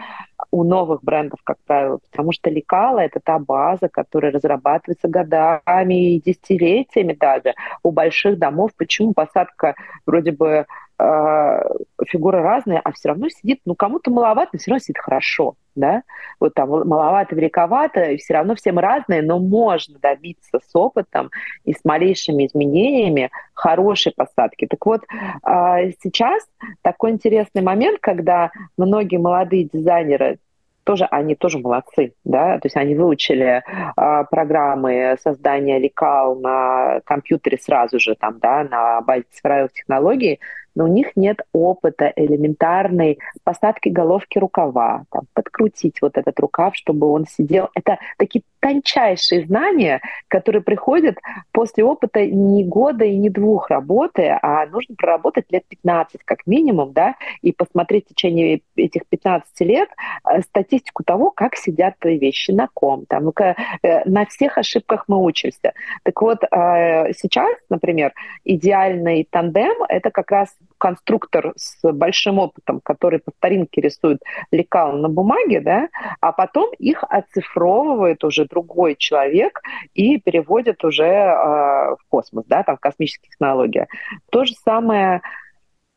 У 0.51 0.63
новых 0.63 1.03
брендов, 1.03 1.39
как 1.43 1.57
правило, 1.65 1.99
потому 2.09 2.31
что 2.31 2.49
лекала 2.49 2.99
это 2.99 3.19
та 3.21 3.39
база, 3.39 3.89
которая 3.89 4.31
разрабатывается 4.31 5.09
годами 5.09 6.15
и 6.15 6.21
десятилетиями 6.21 7.13
даже 7.13 7.55
у 7.83 7.91
больших 7.91 8.37
домов. 8.39 8.71
Почему 8.77 9.13
посадка 9.13 9.75
вроде 10.05 10.31
бы 10.31 10.65
э, 10.99 11.59
фигура 12.07 12.41
разная, 12.41 12.79
а 12.83 12.91
все 12.91 13.09
равно 13.09 13.29
сидит, 13.29 13.61
ну 13.65 13.75
кому-то 13.75 14.11
маловато, 14.11 14.51
но 14.53 14.59
все 14.59 14.71
равно 14.71 14.79
сидит 14.79 14.99
хорошо 14.99 15.55
да, 15.77 16.03
вот 16.39 16.53
там 16.53 16.69
маловато, 16.69 17.35
великовато, 17.35 18.11
и 18.11 18.17
все 18.17 18.33
равно 18.33 18.55
все 18.55 18.71
мы 18.71 18.81
разные, 18.81 19.21
но 19.21 19.39
можно 19.39 19.97
добиться 19.99 20.59
с 20.59 20.75
опытом 20.75 21.29
и 21.63 21.73
с 21.73 21.85
малейшими 21.85 22.47
изменениями 22.47 23.29
хорошей 23.53 24.11
посадки. 24.11 24.67
Так 24.67 24.85
вот, 24.85 25.01
а, 25.43 25.79
сейчас 26.03 26.43
такой 26.81 27.11
интересный 27.11 27.61
момент, 27.61 27.99
когда 28.01 28.51
многие 28.75 29.17
молодые 29.17 29.65
дизайнеры 29.65 30.39
тоже 30.83 31.05
они 31.11 31.35
тоже 31.35 31.59
молодцы, 31.59 32.13
да, 32.23 32.59
то 32.59 32.65
есть 32.65 32.77
они 32.77 32.95
выучили 32.95 33.61
э, 33.61 34.23
программы 34.31 35.17
создания 35.21 35.79
лекал 35.79 36.39
на 36.39 37.01
компьютере 37.03 37.57
сразу 37.57 37.99
же, 37.99 38.15
там, 38.15 38.39
да, 38.39 38.63
на 38.63 39.01
базе 39.01 39.25
цифровых 39.33 39.73
технологий, 39.73 40.39
но 40.77 40.83
у 40.83 40.87
них 40.87 41.15
нет 41.15 41.41
опыта 41.53 42.13
элементарной 42.15 43.17
посадки 43.43 43.89
головки 43.89 44.37
рукава, 44.37 45.05
там, 45.11 45.23
подкрутить 45.33 46.03
вот 46.03 46.17
этот 46.17 46.39
рукав, 46.39 46.75
чтобы 46.75 47.07
он 47.11 47.25
сидел. 47.25 47.69
Это 47.73 47.97
такие 48.17 48.43
тончайшие 48.59 49.45
знания, 49.45 50.01
которые 50.27 50.61
приходят 50.61 51.17
после 51.51 51.83
опыта 51.83 52.25
не 52.25 52.63
года 52.63 53.05
и 53.05 53.15
не 53.15 53.29
двух 53.29 53.69
работы, 53.69 54.37
а 54.41 54.67
нужно 54.67 54.95
проработать 54.95 55.45
лет 55.49 55.63
15 55.67 56.21
как 56.23 56.45
минимум, 56.45 56.93
да, 56.93 57.15
и 57.41 57.51
посмотреть 57.53 58.05
в 58.05 58.09
течение 58.09 58.61
этих 58.75 59.07
15 59.07 59.59
лет 59.61 59.89
э, 60.29 60.41
статистику 60.41 61.03
того, 61.03 61.31
как 61.31 61.55
сидят 61.55 61.97
твои 61.99 62.19
вещи, 62.19 62.51
на 62.51 62.67
ком, 62.71 63.05
там, 63.07 63.29
э, 63.29 63.55
на 64.05 64.25
всех 64.25 64.59
ошибках 64.59 65.05
мы 65.07 65.23
учимся. 65.23 65.73
Так 66.03 66.21
вот, 66.21 66.43
э, 66.43 67.13
сейчас, 67.13 67.55
например, 67.69 68.13
идеальный 68.43 69.27
тандем— 69.29 69.83
это 69.89 70.11
как 70.11 70.29
раз 70.29 70.55
конструктор 70.77 71.53
с 71.55 71.79
большим 71.91 72.39
опытом, 72.39 72.79
который 72.83 73.19
по 73.19 73.31
старинке 73.31 73.81
рисует 73.81 74.21
лекал 74.51 74.93
на 74.93 75.09
бумаге, 75.09 75.61
да, 75.61 75.89
а 76.21 76.31
потом 76.31 76.71
их 76.77 77.03
оцифровывает 77.09 78.23
уже 78.23 78.45
другой 78.45 78.95
человек 78.95 79.61
и 79.93 80.19
переводит 80.19 80.83
уже 80.83 81.05
э, 81.05 81.95
в 81.95 81.99
космос, 82.09 82.45
да, 82.47 82.63
там 82.63 82.77
космические 82.77 83.29
технологии. 83.29 83.87
То 84.31 84.45
же 84.45 84.53
самое 84.63 85.21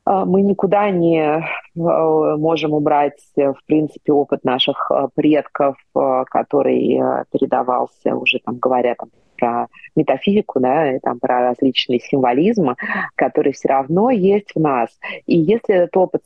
а, 0.05 0.25
мы 0.25 0.43
никуда 0.43 0.91
не 0.91 1.21
а, 1.21 1.43
можем 1.75 2.73
убрать, 2.73 3.21
в 3.37 3.59
принципе, 3.67 4.13
опыт 4.13 4.45
наших 4.45 4.91
предков, 5.15 5.77
который 5.95 7.01
передавался 7.31 8.17
уже, 8.17 8.39
там, 8.45 8.59
говоря 8.59 8.95
там, 8.95 9.11
про 9.41 9.67
метафизику, 9.97 10.61
да, 10.61 10.97
и 10.97 10.99
там 11.01 11.19
про 11.19 11.41
различные 11.41 12.01
символизмы, 12.01 12.77
которые 13.17 13.53
все 13.53 13.69
равно 13.69 14.11
есть 14.11 14.53
в 14.55 14.61
нас. 14.61 14.91
И 15.27 15.37
если 15.37 15.75
этот 15.75 15.97
опыт 15.97 16.23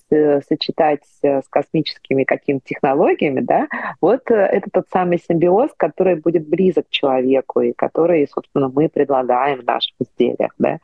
сочетать 0.48 1.00
с 1.22 1.42
космическими 1.48 2.24
какими-то 2.24 2.66
технологиями, 2.66 3.40
да, 3.40 3.68
вот 4.00 4.30
э, 4.30 4.34
это 4.34 4.68
тот 4.70 4.86
самый 4.92 5.18
симбиоз, 5.18 5.70
который 5.76 6.16
будет 6.16 6.48
близок 6.48 6.86
человеку 6.90 7.60
и 7.60 7.72
который, 7.72 8.28
собственно, 8.28 8.68
мы 8.68 8.88
предлагаем 8.88 9.60
в 9.60 9.64
наших 9.64 9.94
изделиях, 10.00 10.52
да. 10.58 10.78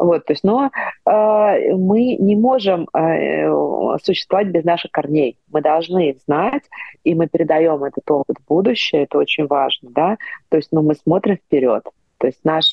Вот, 0.00 0.24
то 0.24 0.32
есть, 0.32 0.44
но 0.44 0.70
э, 1.04 1.74
мы 1.74 2.16
не 2.16 2.36
можем 2.36 2.88
э, 2.94 3.50
существовать 4.02 4.48
без 4.48 4.64
наших 4.64 4.90
корней. 4.90 5.36
Мы 5.52 5.60
должны 5.60 6.10
их 6.10 6.18
знать, 6.24 6.62
и 7.04 7.14
мы 7.14 7.28
передаем 7.28 7.84
этот 7.84 8.10
опыт 8.10 8.38
в 8.38 8.48
будущее. 8.48 9.02
Это 9.02 9.18
очень 9.18 9.46
важно, 9.46 9.90
да. 9.90 10.16
То 10.48 10.56
есть, 10.56 10.72
ну, 10.72 10.80
мы 10.82 10.94
смотрим 10.94 11.36
вперед. 11.36 11.84
То 12.16 12.28
есть 12.28 12.40
наш, 12.44 12.64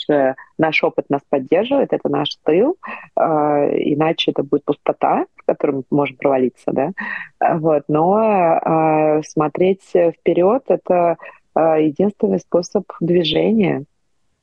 наш 0.57 0.83
опыт 0.83 1.09
нас 1.09 1.21
поддерживает, 1.29 1.93
это 1.93 2.09
наш 2.09 2.35
тыл, 2.43 2.75
иначе 3.15 4.31
это 4.31 4.43
будет 4.43 4.65
пустота, 4.65 5.25
в 5.35 5.45
которую 5.45 5.85
мы 5.89 5.97
можем 5.97 6.17
провалиться, 6.17 6.71
да. 6.73 6.91
Вот. 7.39 7.83
Но 7.87 9.21
смотреть 9.25 9.83
вперед— 9.85 10.63
это 10.67 11.15
единственный 11.55 12.39
способ 12.39 12.83
движения. 12.99 13.85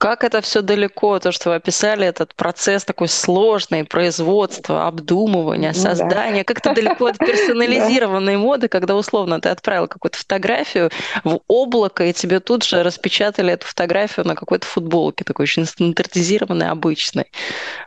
Как 0.05 0.23
это 0.23 0.43
все 0.43 0.61
далеко, 0.61 1.19
то, 1.19 1.33
что 1.33 1.49
вы 1.49 1.55
описали, 1.55 2.07
этот 2.07 2.35
процесс 2.35 2.85
такой 2.85 3.09
сложный, 3.09 3.85
производство, 3.85 4.87
обдумывание, 4.87 5.73
ну, 5.75 5.81
создание, 5.81 6.43
да. 6.43 6.45
как 6.45 6.59
это 6.59 6.75
далеко 6.75 7.07
от 7.07 7.17
персонализированной 7.27 8.37
моды, 8.37 8.69
когда 8.69 8.97
условно 8.97 9.41
ты 9.41 9.49
отправил 9.49 9.89
какую-то 9.89 10.19
фотографию 10.19 10.91
в 11.25 11.41
облако, 11.49 12.05
и 12.05 12.13
тебе 12.13 12.41
тут 12.41 12.65
же 12.65 12.83
распечатали 12.83 13.55
эту 13.55 13.67
фотографию 13.67 14.27
на 14.27 14.35
какой-то 14.35 14.67
футболке, 14.67 15.25
такой 15.25 15.45
очень 15.45 15.65
стандартизированной, 15.65 16.69
обычной. 16.69 17.33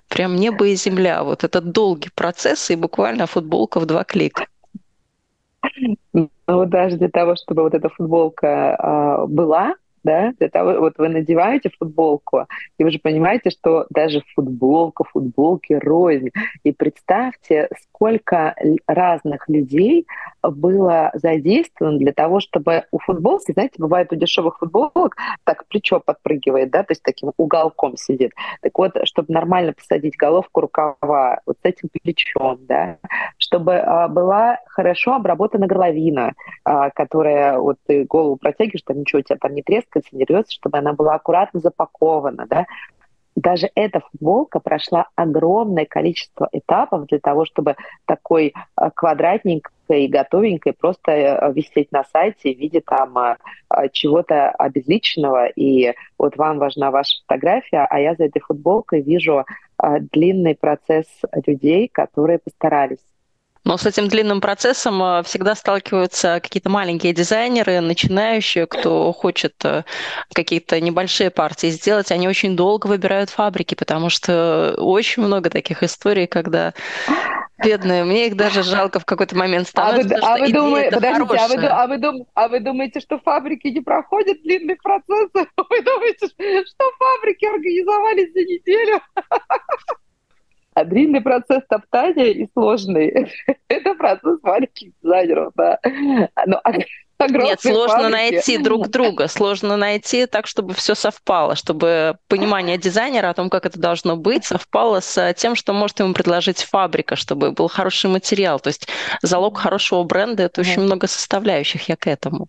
Прям 0.08 0.38
небо 0.38 0.66
и 0.66 0.74
земля. 0.74 1.24
Вот 1.24 1.44
этот 1.44 1.72
долгий 1.72 2.10
процесс, 2.16 2.72
и 2.72 2.76
буквально 2.76 3.28
футболка 3.28 3.80
в 3.80 3.86
два 3.86 4.04
клика. 4.04 4.48
Ну, 6.14 6.30
даже 6.48 6.98
для 6.98 7.10
того, 7.10 7.36
чтобы 7.36 7.62
вот 7.62 7.76
эта 7.76 7.90
футболка 7.90 8.48
э, 8.48 9.28
была, 9.28 9.76
да, 10.08 10.32
для 10.40 10.48
того, 10.48 10.80
вот 10.80 10.94
вы 10.98 11.10
надеваете 11.10 11.70
футболку, 11.78 12.46
и 12.78 12.84
вы 12.86 12.92
же 12.92 13.00
понимаете, 13.00 13.50
что 13.50 13.86
даже 13.90 14.24
футболка, 14.34 15.04
футболки 15.04 15.74
рознь. 15.74 16.30
И 16.64 16.72
представьте, 16.72 17.68
сколько 17.82 18.56
разных 18.88 19.50
людей 19.50 20.08
было 20.52 21.12
задействовано 21.14 21.98
для 21.98 22.14
того, 22.14 22.40
чтобы 22.40 22.86
у 22.92 23.00
футболки, 23.00 23.52
знаете, 23.52 23.76
бывает 23.78 24.12
у 24.14 24.16
дешевых 24.16 24.60
футболок 24.60 25.16
так 25.44 25.66
плечо 25.68 26.00
подпрыгивает, 26.00 26.72
да, 26.72 26.84
то 26.84 26.92
есть 26.92 27.04
таким 27.04 27.32
уголком 27.38 27.98
сидит. 27.98 28.32
Так 28.62 28.78
вот, 28.78 28.94
чтобы 29.04 29.34
нормально 29.34 29.74
посадить 29.74 30.16
головку 30.16 30.62
рукава 30.62 31.40
вот 31.46 31.58
с 31.62 31.66
этим 31.66 31.90
плечом, 31.90 32.60
да, 32.62 32.98
чтобы 33.38 33.76
а, 33.78 34.08
была 34.08 34.60
хорошо 34.68 35.16
обработана 35.16 35.68
горловина, 35.68 36.34
а, 36.64 36.90
которая 36.92 37.58
вот 37.60 37.78
ты 37.86 38.06
голову 38.06 38.38
протягиваешь, 38.38 38.84
там 38.84 39.00
ничего 39.00 39.20
у 39.20 39.24
тебя 39.24 39.38
там 39.40 39.54
не 39.54 39.64
трескает, 39.64 39.98
трескается, 39.98 40.16
не 40.16 40.26
рвется, 40.26 40.54
чтобы 40.54 40.78
она 40.78 40.94
была 40.94 41.16
аккуратно 41.16 41.60
запакована, 41.60 42.46
да. 42.48 42.66
Даже 43.36 43.70
эта 43.76 44.00
футболка 44.00 44.60
прошла 44.60 45.08
огромное 45.16 45.86
количество 45.86 46.50
этапов 46.52 47.06
для 47.06 47.20
того, 47.20 47.46
чтобы 47.46 47.76
такой 48.06 48.54
э, 48.82 48.90
квадратненькой 49.88 50.06
и 50.06 50.08
готовенькой 50.08 50.74
просто 50.74 51.12
э, 51.12 51.54
висеть 51.54 51.92
на 51.92 52.04
сайте 52.12 52.54
в 52.54 52.58
виде 52.58 52.82
там 52.82 53.18
э, 53.18 53.36
чего-то 53.92 54.50
обезличенного. 54.52 55.48
И 55.48 55.94
вот 56.18 56.38
вам 56.38 56.60
важна 56.60 56.92
ваша 56.92 57.22
фотография, 57.22 57.86
а 57.90 58.00
я 58.00 58.16
за 58.16 58.26
этой 58.26 58.42
футболкой 58.42 59.02
вижу 59.02 59.46
длинный 60.12 60.56
процесс 60.56 61.06
людей, 61.46 61.88
которые 61.88 62.40
постарались 62.40 63.00
но 63.68 63.78
с 63.78 63.86
этим 63.86 64.08
длинным 64.08 64.40
процессом 64.40 65.04
э, 65.04 65.24
всегда 65.24 65.54
сталкиваются 65.54 66.40
какие-то 66.42 66.70
маленькие 66.70 67.14
дизайнеры, 67.14 67.82
начинающие, 67.82 68.66
кто 68.66 69.12
хочет 69.12 69.54
э, 69.66 69.84
какие-то 70.34 70.80
небольшие 70.80 71.32
партии 71.32 71.68
сделать. 71.68 72.10
Они 72.10 72.30
очень 72.30 72.56
долго 72.56 72.88
выбирают 72.88 73.30
фабрики, 73.30 73.76
потому 73.76 74.10
что 74.10 74.74
очень 74.78 75.22
много 75.24 75.50
таких 75.50 75.84
историй, 75.84 76.28
когда 76.28 76.74
Бедные, 77.64 78.04
мне 78.04 78.28
их 78.28 78.36
даже 78.36 78.62
жалко 78.64 79.00
в 79.00 79.06
какой-то 79.06 79.36
момент 79.36 79.68
становится. 79.68 80.16
А 80.18 80.38
вы, 80.38 80.44
а 80.44 80.46
вы, 80.46 80.54
думаете, 80.54 80.96
подождите, 80.96 81.38
а 81.38 81.48
вы, 81.48 81.68
а, 81.68 81.88
вы 81.88 81.98
дум, 81.98 82.28
а 82.36 82.48
вы 82.48 82.60
думаете, 82.60 83.00
что 83.00 83.20
фабрики 83.20 83.68
не 83.68 83.82
проходят 83.82 84.42
длинных 84.44 84.82
процессов? 84.82 85.48
Вы 85.70 85.82
думаете, 85.82 86.28
что 86.28 86.92
фабрики 87.00 87.46
организовались 87.46 88.34
за 88.34 88.40
неделю? 88.42 89.02
А 90.74 90.84
длинный 90.84 91.22
процесс 91.22 91.64
топтания 91.68 92.28
и 92.34 92.48
сложный– 92.54 93.34
это 93.68 93.96
процесс 93.96 94.38
маленьких 94.44 94.92
дизайнеров, 95.02 95.52
да. 95.56 95.80
Но 96.46 96.62
нет, 97.20 97.62
сложно 97.62 98.04
фабрики. 98.04 98.12
найти 98.12 98.58
друг 98.58 98.90
друга, 98.90 99.28
сложно 99.28 99.78
найти 99.78 100.26
так, 100.26 100.48
чтобы 100.48 100.74
все 100.74 100.96
совпало, 100.96 101.56
чтобы 101.56 102.18
понимание 102.28 102.78
дизайнера 102.78 103.30
о 103.30 103.34
том, 103.34 103.50
как 103.50 103.66
это 103.66 103.80
должно 103.80 104.16
быть, 104.16 104.46
совпало 104.46 105.00
с 105.00 105.34
тем, 105.34 105.56
что 105.56 105.74
может 105.74 106.00
ему 106.00 106.14
предложить 106.14 106.64
фабрика, 106.64 107.16
чтобы 107.16 107.52
был 107.52 107.68
хороший 107.68 108.10
материал. 108.10 108.60
То 108.60 108.68
есть 108.68 108.88
залог 109.22 109.58
хорошего 109.58 110.04
бренда– 110.04 110.44
это 110.44 110.62
очень 110.62 110.82
много 110.82 111.08
составляющих, 111.08 111.90
я 111.90 111.96
к 111.96 112.08
этому. 112.08 112.48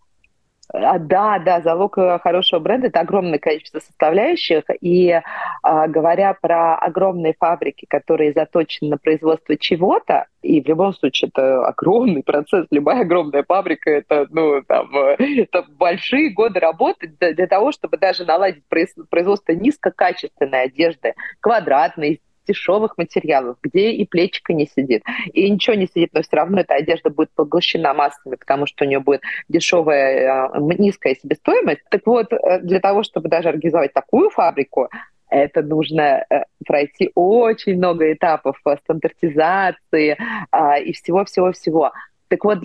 А, 0.70 0.98
да, 0.98 1.38
да, 1.38 1.62
залог 1.62 1.96
э, 1.96 2.18
хорошего 2.22 2.60
бренда– 2.60 2.86
это 2.88 3.00
огромное 3.00 3.38
количество 3.38 3.80
составляющих. 3.80 4.64
И 4.80 5.18
а, 5.62 5.88
говоря 5.88 6.34
про 6.34 6.76
огромные 6.76 7.34
фабрики, 7.38 7.86
которые 7.88 8.32
заточены 8.32 8.90
на 8.90 8.98
производство 8.98 9.56
чего-то, 9.56 10.26
и 10.42 10.60
в 10.60 10.66
любом 10.66 10.92
случае 10.92 11.30
это 11.34 11.66
огромный 11.66 12.22
процесс, 12.26 12.66
любая 12.70 13.00
огромная 13.00 13.44
фабрика– 13.44 13.90
это, 13.92 14.26
ну, 14.30 14.62
там, 14.62 14.94
э, 14.94 15.40
это 15.42 15.64
большие 15.70 16.30
годы 16.30 16.60
работы 16.60 17.08
для, 17.18 17.32
для 17.32 17.46
того, 17.46 17.72
чтобы 17.72 17.96
даже 17.96 18.24
наладить 18.24 18.64
производство 18.68 19.52
низкокачественной 19.52 20.64
одежды, 20.64 21.14
квадратной, 21.40 22.20
дешевых 22.48 22.96
материалов, 22.98 23.56
где 23.62 23.92
и 23.92 24.06
плечика 24.06 24.52
не 24.52 24.66
сидит, 24.66 25.02
и 25.32 25.48
ничего 25.50 25.76
не 25.76 25.86
сидит, 25.86 26.10
но 26.12 26.22
все 26.22 26.36
равно 26.36 26.60
эта 26.60 26.74
одежда 26.74 27.10
будет 27.10 27.30
поглощена 27.34 27.94
массами, 27.94 28.36
потому 28.36 28.66
что 28.66 28.84
у 28.84 28.88
нее 28.88 29.00
будет 29.00 29.20
дешевая, 29.48 30.50
э, 30.54 30.60
низкая 30.78 31.14
себестоимость. 31.14 31.82
Так 31.90 32.06
вот, 32.06 32.32
э, 32.32 32.60
для 32.60 32.80
того, 32.80 33.02
чтобы 33.02 33.28
даже 33.28 33.50
организовать 33.50 33.92
такую 33.92 34.30
фабрику, 34.30 34.88
это 35.30 35.62
нужно 35.62 36.24
э, 36.30 36.44
пройти 36.66 37.10
очень 37.14 37.76
много 37.76 38.12
этапов 38.12 38.58
стандартизации 38.82 40.16
а, 40.50 40.78
и 40.78 40.92
всего-всего-всего. 40.92 41.92
Так 42.28 42.44
вот, 42.44 42.58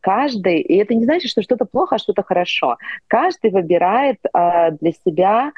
каждый, 0.00 0.60
и 0.60 0.76
это 0.76 0.94
не 0.94 1.04
значит, 1.04 1.30
что 1.30 1.42
что-то 1.42 1.66
плохо, 1.66 1.96
а 1.96 1.98
что-то 1.98 2.22
хорошо. 2.22 2.78
Каждый 3.06 3.50
выбирает 3.50 4.16
для 4.80 4.92
себя, 4.92 5.52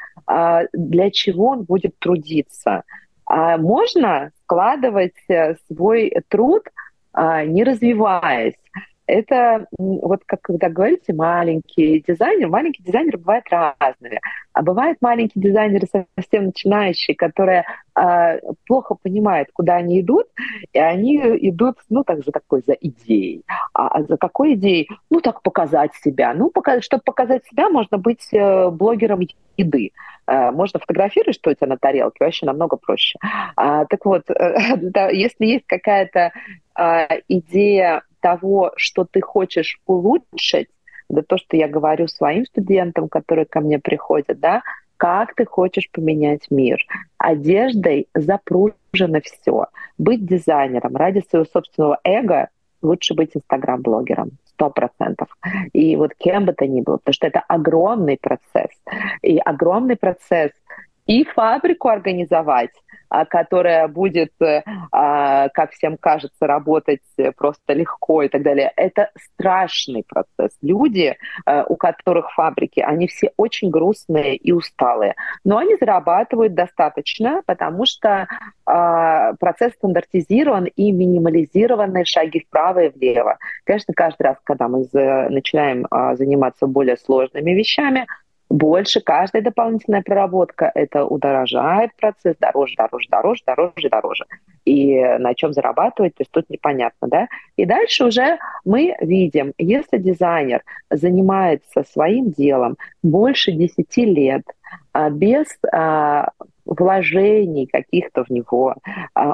для 0.73 1.11
чего 1.11 1.51
он 1.51 1.63
будет 1.63 1.97
трудиться. 1.97 2.83
А 3.27 3.57
можно 3.57 4.31
складывать 4.43 5.13
э, 5.27 5.55
свой 5.67 6.13
труд, 6.29 6.63
а, 7.11 7.43
не 7.43 7.63
развиваясь. 7.63 8.55
Это 9.07 9.67
вот 9.77 10.23
как 10.25 10.41
когда 10.41 10.69
говорите 10.69 11.13
маленький 11.13 12.03
дизайнер, 12.05 12.49
маленький 12.49 12.83
дизайнер 12.83 13.17
бывает 13.17 13.45
разные. 13.49 14.19
А 14.51 14.61
бывают 14.61 14.97
маленькие 15.01 15.41
дизайнеры 15.41 15.87
совсем 16.17 16.45
начинающие, 16.47 17.15
которые 17.15 17.63
э, 17.95 18.39
плохо 18.65 18.95
понимают, 18.95 19.49
куда 19.53 19.75
они 19.75 20.01
идут, 20.01 20.27
и 20.73 20.79
они 20.79 21.17
идут, 21.17 21.77
ну, 21.89 22.03
так 22.03 22.23
же 22.23 22.31
такой 22.31 22.63
за 22.65 22.73
идеей. 22.73 23.43
А, 23.73 23.87
а 23.87 24.03
за 24.03 24.17
какой 24.17 24.55
идеей? 24.55 24.89
Ну, 25.09 25.21
так 25.21 25.41
показать 25.41 25.93
себя. 26.03 26.33
Ну, 26.33 26.49
пока, 26.49 26.81
чтобы 26.81 27.03
показать 27.05 27.45
себя, 27.45 27.69
можно 27.69 27.97
быть 27.97 28.27
э, 28.33 28.69
блогером 28.71 29.21
еды. 29.55 29.91
Э, 30.25 30.51
можно 30.51 30.79
фотографировать, 30.79 31.35
что 31.35 31.51
у 31.51 31.53
тебя 31.53 31.67
на 31.67 31.77
тарелке, 31.77 32.25
вообще 32.25 32.45
намного 32.45 32.75
проще. 32.75 33.17
А, 33.55 33.85
так 33.85 34.03
вот, 34.05 34.23
да, 34.77 35.09
если 35.09 35.45
есть 35.45 35.65
какая-то 35.65 36.31
э, 36.77 37.21
идея 37.29 38.01
того, 38.27 38.73
что 38.75 39.05
ты 39.05 39.21
хочешь 39.21 39.79
улучшить, 39.85 40.67
да 41.09 41.21
то, 41.21 41.37
что 41.37 41.55
я 41.55 41.69
говорю 41.69 42.07
своим 42.07 42.45
студентам, 42.45 43.07
которые 43.07 43.45
ко 43.45 43.61
мне 43.61 43.79
приходят, 43.79 44.39
да, 44.39 44.63
как 44.97 45.33
ты 45.35 45.45
хочешь 45.45 45.89
поменять 45.91 46.47
мир. 46.49 46.77
Одеждой 47.17 48.07
запружено 48.13 49.19
все. 49.23 49.67
Быть 49.97 50.25
дизайнером 50.25 50.97
ради 50.97 51.23
своего 51.29 51.45
собственного 51.45 51.99
эго 52.03 52.49
лучше 52.81 53.13
быть 53.13 53.31
инстаграм-блогером 53.33 54.31
сто 54.45 54.69
процентов. 54.69 55.29
И 55.71 55.95
вот 55.95 56.11
кем 56.17 56.45
бы 56.45 56.53
то 56.53 56.67
ни 56.67 56.81
было, 56.81 56.97
потому 56.97 57.13
что 57.13 57.27
это 57.27 57.39
огромный 57.47 58.17
процесс. 58.19 58.75
И 59.21 59.37
огромный 59.37 59.95
процесс 59.95 60.51
и 61.05 61.23
фабрику 61.23 61.87
организовать, 61.87 62.71
которая 63.25 63.87
будет, 63.87 64.33
э, 64.41 64.63
а, 64.91 65.49
как 65.49 65.71
всем 65.71 65.97
кажется, 65.97 66.47
работать 66.47 67.01
просто 67.35 67.73
легко 67.73 68.23
и 68.23 68.29
так 68.29 68.43
далее. 68.43 68.71
Это 68.75 69.11
страшный 69.17 70.03
процесс. 70.07 70.57
Люди, 70.61 71.15
э, 71.45 71.63
у 71.67 71.75
которых 71.75 72.31
фабрики, 72.33 72.79
они 72.79 73.07
все 73.07 73.31
очень 73.37 73.69
грустные 73.69 74.35
и 74.35 74.51
усталые, 74.51 75.15
но 75.43 75.57
они 75.57 75.75
зарабатывают 75.79 76.53
достаточно, 76.53 77.41
потому 77.45 77.85
что 77.85 78.27
а, 78.65 79.33
процесс 79.33 79.73
стандартизирован 79.73 80.65
и 80.65 80.91
минимализированы 80.91 82.05
шаги 82.05 82.45
вправо 82.47 82.85
и 82.85 82.89
влево. 82.89 83.37
Конечно, 83.63 83.93
каждый 83.93 84.23
раз, 84.23 84.37
когда 84.43 84.67
мы 84.67 84.85
начинаем 84.93 85.85
заниматься 86.15 86.67
более 86.67 86.97
сложными 86.97 87.51
вещами, 87.51 88.07
больше 88.49 89.01
каждая 89.01 89.41
дополнительная 89.41 90.01
проработка 90.01 90.71
это 90.73 91.05
удорожает 91.05 91.91
процесс 91.95 92.35
дороже, 92.39 92.75
дороже, 92.77 93.07
дороже, 93.09 93.43
дороже, 93.45 93.89
дороже. 93.89 94.25
И 94.65 94.99
на 95.19 95.33
чем 95.35 95.53
зарабатывать, 95.53 96.15
то 96.15 96.21
есть 96.21 96.31
тут 96.31 96.49
непонятно, 96.49 97.07
да? 97.07 97.27
И 97.55 97.65
дальше 97.65 98.05
уже 98.05 98.37
мы 98.65 98.95
видим, 99.01 99.53
если 99.57 99.97
дизайнер 99.97 100.63
занимается 100.89 101.83
своим 101.83 102.31
делом 102.31 102.77
больше 103.03 103.51
10 103.51 103.97
лет– 103.97 104.43
без 105.11 105.45
вложений 106.65 107.67
каких-то 107.67 108.23
в 108.25 108.29
него. 108.29 108.75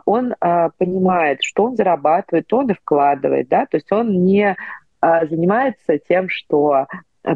Он 0.05 0.35
понимает, 0.77 1.39
что 1.41 1.65
он 1.65 1.75
зарабатывает, 1.75 2.51
он 2.53 2.69
и 2.69 2.73
вкладывает, 2.73 3.47
да, 3.47 3.65
то 3.65 3.77
есть 3.77 3.91
он 3.91 4.23
не 4.23 4.55
занимается 5.01 5.97
тем, 5.97 6.29
что 6.29 6.85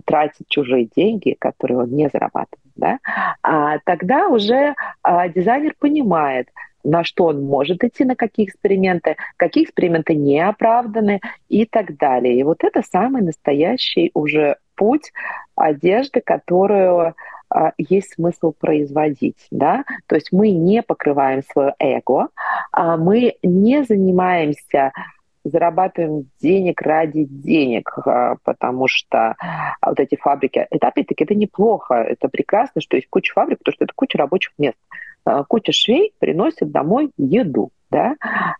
тратит 0.05 0.47
чужие 0.47 0.89
деньги, 0.95 1.35
которые 1.39 1.79
он 1.79 1.89
не 1.89 2.09
зарабатывает, 2.09 2.73
да, 2.75 2.99
а 3.43 3.79
тогда 3.85 4.27
уже 4.27 4.75
дизайнер 5.33 5.73
понимает, 5.79 6.49
на 6.83 7.03
что 7.03 7.25
он 7.25 7.43
может 7.43 7.83
идти, 7.83 8.05
на 8.05 8.15
какие 8.15 8.45
эксперименты, 8.45 9.17
какие 9.35 9.65
эксперименты 9.65 10.15
не 10.15 10.39
оправданы 10.39 11.19
и 11.49 11.65
так 11.65 11.97
далее. 11.97 12.39
И 12.39 12.43
вот 12.43 12.63
это 12.63 12.81
самый 12.81 13.21
настоящий 13.21 14.11
уже 14.13 14.57
путь 14.75 15.11
одежды, 15.55 16.21
которую 16.21 17.15
а, 17.49 17.71
есть 17.77 18.13
смысл 18.13 18.53
производить, 18.57 19.47
да, 19.51 19.83
то 20.07 20.15
есть 20.15 20.31
мы 20.31 20.51
не 20.51 20.81
покрываем 20.81 21.43
свое 21.51 21.75
эго, 21.79 22.27
а 22.71 22.97
мы 22.97 23.35
не 23.43 23.83
занимаемся 23.83 24.91
зарабатываем 25.49 26.29
денег 26.41 26.81
ради 26.81 27.25
денег, 27.25 27.91
а, 28.05 28.35
потому 28.43 28.87
что 28.87 29.35
вот 29.85 29.99
эти 29.99 30.15
фабрики, 30.15 30.65
это 30.69 30.87
опять-таки 30.87 31.23
это 31.23 31.35
неплохо, 31.35 31.95
это 31.95 32.27
прекрасно, 32.29 32.81
что 32.81 32.97
есть 32.97 33.07
куча 33.09 33.33
фабрик, 33.33 33.59
потому 33.59 33.73
что 33.73 33.85
это 33.85 33.93
куча 33.95 34.17
рабочих 34.17 34.53
мест. 34.57 34.77
Э, 35.27 35.43
куча 35.47 35.71
швей 35.71 36.13
приносит 36.19 36.71
домой 36.71 37.11
еду. 37.17 37.71
Да? 37.89 38.15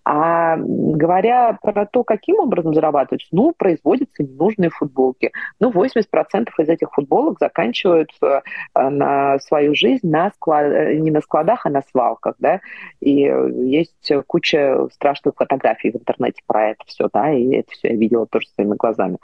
А 0.06 0.58
говоря 0.58 1.58
про 1.62 1.86
то, 1.86 2.04
каким 2.04 2.40
образом 2.40 2.74
зарабатывать, 2.74 3.28
ну, 3.32 3.54
производятся 3.58 4.24
ненужные 4.24 4.70
футболки. 4.70 5.32
Ну, 5.60 5.72
80% 5.72 6.50
из 6.58 6.70
этих 6.70 6.94
футболок 6.94 7.38
заканчивают 7.40 8.12
э, 8.22 8.42
на 8.74 9.40
свою 9.40 9.76
жизнь 9.76 10.10
на 10.10 10.32
склад... 10.32 10.72
Э, 10.72 10.96
не 10.96 11.12
на 11.12 11.22
складах, 11.22 11.66
а 11.66 11.70
на 11.70 11.82
свалках. 11.92 12.36
Да? 12.40 12.62
И 13.02 13.14
есть 13.22 14.12
куча 14.28 14.88
страшных 14.94 15.36
фотографий 15.36 15.92
в 15.92 15.96
интернете 15.96 16.42
про 16.48 16.70
это 16.70 16.84
все, 16.86 17.10
да, 17.14 17.32
и 17.32 17.54
это 17.56 17.72
все 17.72 17.90
я 17.90 17.96
видела 17.96 18.26
тоже 18.28 18.48
своими 18.50 18.76
глазами. 18.76 19.18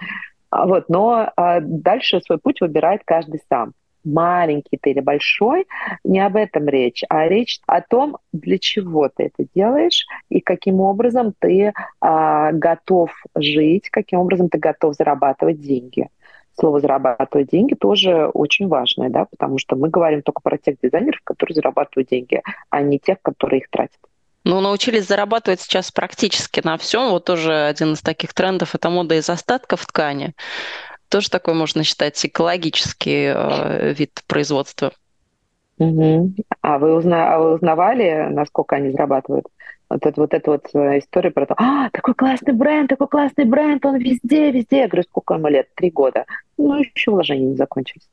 А 0.49 0.67
вот, 0.67 0.89
но 0.89 1.31
а 1.35 1.59
дальше 1.61 2.21
свой 2.21 2.37
путь 2.37 2.61
выбирает 2.61 3.01
каждый 3.05 3.41
сам 3.49 3.73
маленький 4.03 4.77
ты 4.81 4.91
или 4.91 4.99
большой, 4.99 5.67
не 6.03 6.19
об 6.19 6.35
этом 6.35 6.67
речь, 6.67 7.03
а 7.09 7.27
речь 7.27 7.59
о 7.65 7.81
том, 7.81 8.17
для 8.31 8.59
чего 8.59 9.09
ты 9.09 9.25
это 9.25 9.47
делаешь 9.53 10.05
и 10.29 10.39
каким 10.39 10.79
образом 10.79 11.33
ты 11.37 11.73
а, 11.99 12.51
готов 12.51 13.11
жить, 13.35 13.89
каким 13.89 14.19
образом 14.19 14.49
ты 14.49 14.57
готов 14.57 14.95
зарабатывать 14.95 15.61
деньги. 15.61 16.09
Слово 16.55 16.81
«зарабатывать 16.81 17.49
деньги» 17.49 17.73
тоже 17.73 18.27
очень 18.27 18.67
важное, 18.67 19.09
да, 19.09 19.25
потому 19.25 19.57
что 19.57 19.75
мы 19.75 19.89
говорим 19.89 20.21
только 20.21 20.39
про 20.41 20.59
тех 20.59 20.75
дизайнеров, 20.83 21.19
которые 21.23 21.55
зарабатывают 21.55 22.09
деньги, 22.09 22.43
а 22.69 22.81
не 22.83 22.99
тех, 22.99 23.17
которые 23.23 23.61
их 23.61 23.69
тратят. 23.71 23.97
Ну, 24.43 24.59
научились 24.59 25.07
зарабатывать 25.07 25.61
сейчас 25.61 25.91
практически 25.91 26.61
на 26.63 26.77
всем. 26.77 27.09
Вот 27.09 27.25
тоже 27.25 27.53
один 27.53 27.93
из 27.93 28.01
таких 28.01 28.33
трендов– 28.33 28.71
это 28.75 28.89
мода 28.89 29.15
из 29.15 29.29
остатков 29.29 29.85
ткани 29.85 30.33
тоже 31.13 31.29
такой 31.29 31.53
можно 31.53 31.83
считать 31.83 32.25
экологический 32.25 33.31
э, 33.35 33.93
вид 33.93 34.23
производства. 34.25 34.91
Угу. 35.77 36.33
А, 36.61 36.79
вы 36.79 36.95
узна... 36.95 37.35
а 37.35 37.39
вы 37.39 37.53
узнавали, 37.53 38.29
насколько 38.31 38.77
они 38.77 38.89
зарабатывают? 38.89 39.45
Вот 39.89 40.07
это 40.07 40.19
вот, 40.19 40.33
эта 40.33 40.49
вот 40.49 40.65
э, 40.73 40.97
история 40.97 41.29
про 41.29 41.45
то, 41.45 41.53
а, 41.59 41.91
такой 41.91 42.15
классный 42.15 42.53
бренд, 42.53 42.89
такой 42.89 43.07
классный 43.07 43.45
бренд, 43.45 43.85
он 43.85 43.97
везде, 43.97 44.49
везде. 44.49 44.79
Я 44.79 44.87
говорю, 44.87 45.03
сколько 45.03 45.35
ему 45.35 45.49
лет? 45.49 45.67
Три 45.75 45.91
года. 45.91 46.25
Ну, 46.57 46.79
еще 46.79 47.11
вложения 47.11 47.49
не 47.49 47.57
закончились. 47.57 48.09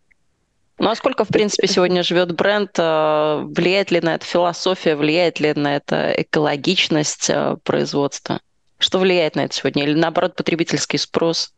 Ну 0.78 0.90
а 0.90 0.94
сколько, 0.94 1.24
в 1.24 1.28
принципе, 1.28 1.68
сегодня 1.68 2.02
живет 2.02 2.36
бренд? 2.36 2.72
Э, 2.78 3.44
влияет 3.46 3.90
ли 3.90 4.02
на 4.02 4.16
это 4.16 4.26
философия, 4.26 4.94
влияет 4.94 5.40
ли 5.40 5.54
на 5.54 5.76
это 5.76 6.12
экологичность 6.18 7.30
э, 7.30 7.56
производства? 7.64 8.40
Что 8.76 8.98
влияет 8.98 9.36
на 9.36 9.46
это 9.46 9.54
сегодня? 9.54 9.84
Или 9.84 9.94
наоборот 9.94 10.36
потребительский 10.36 10.98
спрос? 10.98 11.54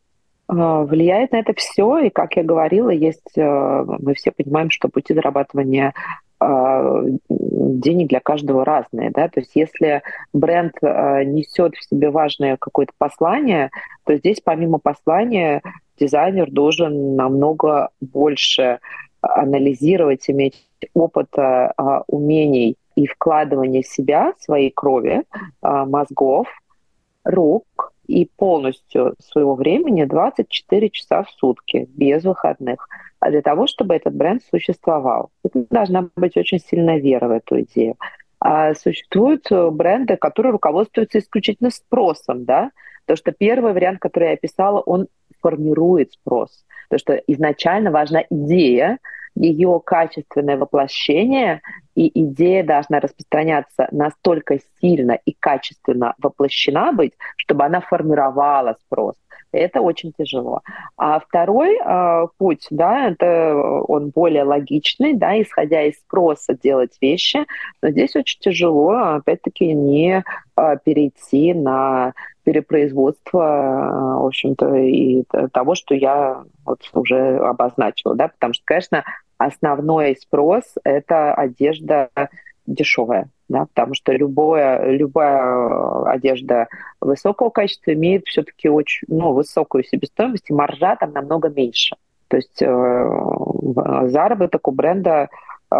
А, 0.48 0.82
влияет 0.82 1.32
на 1.32 1.36
это 1.36 1.54
все, 1.54 1.98
и, 1.98 2.10
как 2.10 2.36
я 2.36 2.42
говорила, 2.42 2.90
есть, 2.90 3.36
э, 3.36 3.84
мы 4.00 4.14
все 4.14 4.32
понимаем, 4.32 4.70
что 4.70 4.88
пути 4.88 5.14
зарабатывания 5.14 5.94
а, 6.40 7.02
денег 7.28 8.08
для 8.08 8.20
каждого 8.20 8.64
разные, 8.64 9.10
да, 9.10 9.28
то 9.28 9.40
есть 9.40 9.52
если 9.54 10.02
бренд 10.32 10.74
несет 10.82 11.76
в 11.76 11.84
себе 11.88 12.10
важное 12.10 12.56
какое-то 12.56 12.92
послание, 12.98 13.70
то 14.04 14.16
здесь 14.16 14.40
помимо 14.42 14.78
послания 14.78 15.62
дизайнер 15.98 16.50
должен 16.50 17.14
намного 17.14 17.90
больше 18.00 18.80
анализировать, 19.20 20.28
иметь 20.28 20.68
опыта, 20.94 21.72
а, 21.76 22.02
умений 22.08 22.76
и 22.96 23.06
вкладывания 23.06 23.82
себя, 23.82 24.34
своей 24.40 24.70
крови, 24.70 25.22
мозгов, 25.62 26.48
рук, 27.24 27.91
и 28.12 28.28
полностью 28.36 29.14
своего 29.18 29.54
времени 29.54 30.04
24 30.04 30.90
часа 30.90 31.22
в 31.22 31.30
сутки, 31.30 31.88
без 31.94 32.24
выходных, 32.24 32.86
а 33.20 33.30
для 33.30 33.40
того, 33.40 33.66
чтобы 33.66 33.94
этот 33.94 34.14
бренд 34.14 34.42
существовал. 34.50 35.30
Это 35.42 35.64
должна 35.70 36.10
быть 36.16 36.36
очень 36.36 36.58
сильная 36.58 36.98
вера 36.98 37.28
в 37.28 37.30
эту 37.30 37.62
идею. 37.62 37.96
А 38.38 38.74
существуют 38.74 39.50
э, 39.50 39.70
бренды, 39.70 40.16
которые 40.16 40.52
руководствуются 40.52 41.20
исключительно 41.20 41.70
спросом, 41.70 42.44
да, 42.44 42.70
потому 43.06 43.16
что 43.16 43.32
первый 43.32 43.72
вариант, 43.72 44.00
который 44.00 44.28
я 44.28 44.34
описала, 44.34 44.80
он 44.80 45.06
формирует 45.40 46.12
спрос. 46.12 46.64
Потому 46.90 46.98
что 46.98 47.14
изначально 47.26 47.90
важна 47.90 48.24
идея, 48.28 48.98
ее 49.34 49.80
качественное 49.84 50.56
воплощение, 50.56 51.62
и 51.94 52.10
идея 52.24 52.64
должна 52.64 53.00
распространяться 53.00 53.88
настолько 53.90 54.58
сильно 54.80 55.12
и 55.12 55.32
качественно 55.38 56.14
воплощена 56.18 56.92
быть, 56.92 57.14
чтобы 57.36 57.64
она 57.64 57.80
формировала 57.80 58.76
спрос. 58.86 59.16
Это 59.52 59.80
очень 59.80 60.12
тяжело. 60.16 60.62
А 60.96 61.20
второй 61.20 61.76
э, 61.78 62.26
путь, 62.38 62.66
да, 62.70 63.08
это 63.08 63.54
он 63.56 64.10
более 64.10 64.44
логичный, 64.44 65.14
да, 65.14 65.40
исходя 65.40 65.82
из 65.82 65.98
спроса 65.98 66.54
делать 66.54 66.96
вещи, 67.00 67.46
но 67.82 67.90
здесь 67.90 68.16
очень 68.16 68.40
тяжело, 68.40 68.92
опять-таки, 69.16 69.72
не 69.74 70.24
э, 70.56 70.76
перейти 70.84 71.54
на 71.54 72.14
перепроизводство, 72.44 74.18
в 74.20 74.26
общем-то, 74.26 74.74
и 74.74 75.22
того, 75.52 75.76
что 75.76 75.94
я 75.94 76.42
вот 76.64 76.80
уже 76.92 77.36
обозначила, 77.38 78.16
да, 78.16 78.28
потому 78.28 78.52
что, 78.54 78.64
конечно, 78.64 79.04
основной 79.38 80.16
спрос— 80.16 80.64
это 80.84 81.34
одежда 81.34 82.10
дешевая, 82.66 83.28
да, 83.48 83.66
потому 83.66 83.94
что 83.94 84.12
любое, 84.12 84.90
любая 84.92 86.04
одежда 86.04 86.68
высокого 87.00 87.50
качества 87.50 87.92
имеет 87.92 88.26
все-таки 88.26 88.68
очень 88.68 89.06
ну, 89.08 89.32
высокую 89.32 89.84
себестоимость, 89.84 90.50
и 90.50 90.54
маржа 90.54 90.96
там 90.96 91.12
намного 91.12 91.48
меньше. 91.48 91.96
То 92.28 92.36
есть 92.36 92.62
э, 92.62 94.08
заработок 94.08 94.66
у 94.68 94.70
бренда 94.70 95.28
э, 95.70 95.76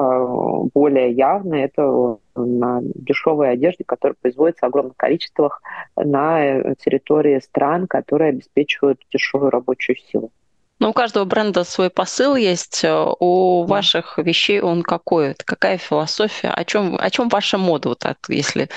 более 0.75 1.12
явный, 1.12 1.62
это 1.62 2.18
на 2.35 2.81
дешевой 2.83 3.51
одежде, 3.51 3.85
которая 3.85 4.16
производится 4.21 4.66
в 4.66 4.68
огромных 4.68 4.97
количествах 4.97 5.62
на 5.97 6.75
территории 6.75 7.38
стран, 7.38 7.87
которые 7.87 8.31
обеспечивают 8.31 9.01
дешевую 9.11 9.51
рабочую 9.51 9.97
силу. 9.97 10.31
Ну, 10.83 10.90
у 10.90 10.92
каждого 10.92 11.25
бренда 11.25 11.62
свой 11.62 11.90
посыл 11.90 12.35
есть. 12.35 12.83
Э, 12.83 13.07
у 13.21 13.64
да. 13.64 13.75
ваших 13.75 14.18
вещей 14.18 14.61
он 14.61 14.83
какой? 14.83 15.37
Какая 15.45 15.79
философия? 15.79 16.49
О 16.49 16.64
чем, 16.64 16.97
о 16.99 17.09
чем 17.09 17.29
ваша 17.29 17.57
мода, 17.57 17.90
вот 17.90 18.01
так, 18.01 18.16
если 18.27 18.68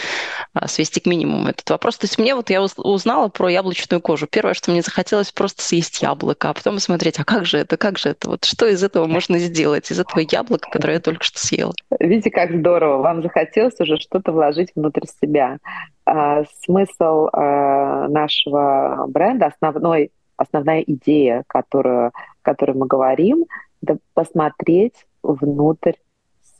а, 0.53 0.67
свести 0.67 0.99
к 0.99 1.07
минимуму 1.07 1.47
этот 1.47 1.67
вопрос? 1.67 1.97
То 1.97 2.05
есть 2.05 2.19
мне 2.19 2.35
вот 2.35 2.51
я 2.51 2.61
узнала 2.61 3.29
про 3.29 3.49
яблочную 3.49 4.01
кожу. 4.01 4.27
Первое, 4.27 4.53
что 4.53 4.69
мне 4.69 4.83
захотелось 4.83 5.31
просто 5.31 5.63
съесть 5.63 6.03
яблоко, 6.03 6.51
а 6.51 6.53
потом 6.53 6.77
смотреть, 6.77 7.19
а 7.19 7.23
как 7.23 7.47
же 7.47 7.57
это, 7.57 7.75
как 7.75 7.97
же 7.97 8.09
это? 8.09 8.29
Вот 8.29 8.45
что 8.45 8.67
из 8.67 8.83
этого 8.83 9.07
можно 9.07 9.39
сделать, 9.39 9.89
из 9.89 9.99
этого 9.99 10.19
яблока, 10.19 10.69
которое 10.69 10.93
я 10.93 10.99
только 10.99 11.23
что 11.23 11.39
съела? 11.39 11.73
Видите, 11.99 12.29
как 12.29 12.55
здорово. 12.55 13.01
Вам 13.01 13.23
захотелось 13.23 13.79
уже 13.79 13.97
что-то 13.97 14.31
вложить 14.31 14.69
внутрь 14.75 15.07
себя. 15.19 15.57
А, 16.05 16.43
смысл 16.63 17.29
а, 17.33 18.07
нашего 18.09 19.05
бренда, 19.07 19.47
основной 19.47 20.11
основная 20.37 20.81
идея, 20.81 21.43
которую, 21.47 22.07
о 22.07 22.11
которой 22.41 22.75
мы 22.75 22.87
говорим, 22.87 23.45
это 23.81 23.97
посмотреть 24.13 25.05
внутрь 25.23 25.93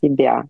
себя. 0.00 0.44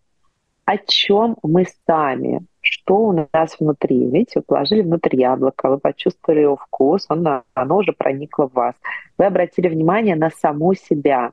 О 0.64 0.78
чем 0.78 1.36
мы 1.42 1.64
сами, 1.86 2.44
что 2.60 2.96
у 2.96 3.12
нас 3.12 3.56
внутри. 3.60 4.06
Видите, 4.06 4.40
вы 4.40 4.42
положили 4.42 4.82
внутрь 4.82 5.16
яблоко, 5.16 5.70
вы 5.70 5.78
почувствовали 5.78 6.40
его 6.40 6.56
вкус, 6.56 7.06
он, 7.08 7.24
оно 7.54 7.76
уже 7.76 7.92
проникло 7.92 8.48
в 8.48 8.54
вас. 8.54 8.74
Вы 9.16 9.26
обратили 9.26 9.68
внимание 9.68 10.16
на 10.16 10.30
саму 10.30 10.74
себя. 10.74 11.32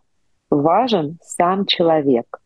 Важен 0.51 1.17
сам 1.23 1.65
человек. 1.65 2.39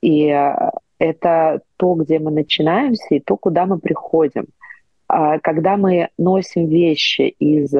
И 0.00 0.28
э, 0.28 0.70
это 0.98 1.60
то, 1.76 1.94
где 1.94 2.18
мы 2.18 2.30
начинаемся, 2.30 3.14
и 3.14 3.20
то, 3.20 3.36
куда 3.36 3.66
мы 3.66 3.78
приходим. 3.78 4.46
А 5.08 5.38
когда 5.40 5.76
мы 5.76 6.08
носим 6.16 6.68
вещи 6.68 7.22
из 7.38 7.74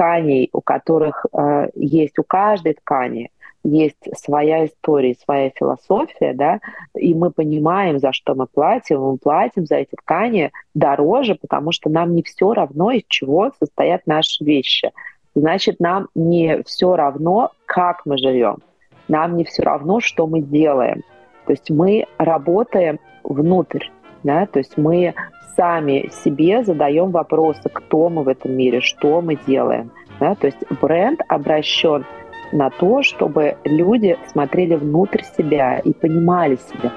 тканей, 0.00 0.48
у 0.52 0.60
которых 0.62 1.26
э, 1.32 1.68
есть 1.74 2.18
у 2.18 2.22
каждой 2.22 2.74
ткани 2.74 3.30
есть 3.62 4.08
своя 4.16 4.64
история, 4.64 5.14
своя 5.22 5.50
философия, 5.50 6.32
да, 6.32 6.60
и 6.96 7.12
мы 7.12 7.30
понимаем, 7.30 7.98
за 7.98 8.10
что 8.14 8.34
мы 8.34 8.46
платим, 8.46 9.02
мы 9.02 9.18
платим 9.18 9.66
за 9.66 9.76
эти 9.76 9.94
ткани 9.96 10.50
дороже, 10.72 11.34
потому 11.34 11.70
что 11.70 11.90
нам 11.90 12.14
не 12.14 12.22
все 12.22 12.54
равно, 12.54 12.90
из 12.90 13.02
чего 13.08 13.52
состоят 13.58 14.06
наши 14.06 14.42
вещи. 14.42 14.92
Значит, 15.34 15.78
нам 15.78 16.08
не 16.14 16.62
все 16.62 16.96
равно, 16.96 17.50
как 17.66 18.06
мы 18.06 18.16
живем, 18.16 18.60
нам 19.08 19.36
не 19.36 19.44
все 19.44 19.62
равно, 19.62 20.00
что 20.00 20.26
мы 20.26 20.40
делаем. 20.40 21.02
То 21.44 21.52
есть 21.52 21.68
мы 21.68 22.06
работаем 22.16 22.98
внутрь, 23.22 23.88
да, 24.22 24.46
то 24.46 24.58
есть 24.58 24.78
мы 24.78 25.12
сами 25.56 26.10
себе 26.24 26.64
задаем 26.64 27.10
вопросы, 27.10 27.68
кто 27.72 28.08
мы 28.08 28.22
в 28.22 28.28
этом 28.28 28.52
мире, 28.52 28.80
что 28.80 29.20
мы 29.20 29.38
делаем. 29.46 29.90
Да? 30.18 30.34
То 30.34 30.46
есть 30.46 30.58
бренд 30.80 31.20
обращен 31.28 32.04
на 32.52 32.70
то, 32.70 33.02
чтобы 33.02 33.56
люди 33.64 34.16
смотрели 34.32 34.74
внутрь 34.74 35.22
себя 35.36 35.78
и 35.78 35.92
понимали 35.92 36.56
себя. 36.56 36.92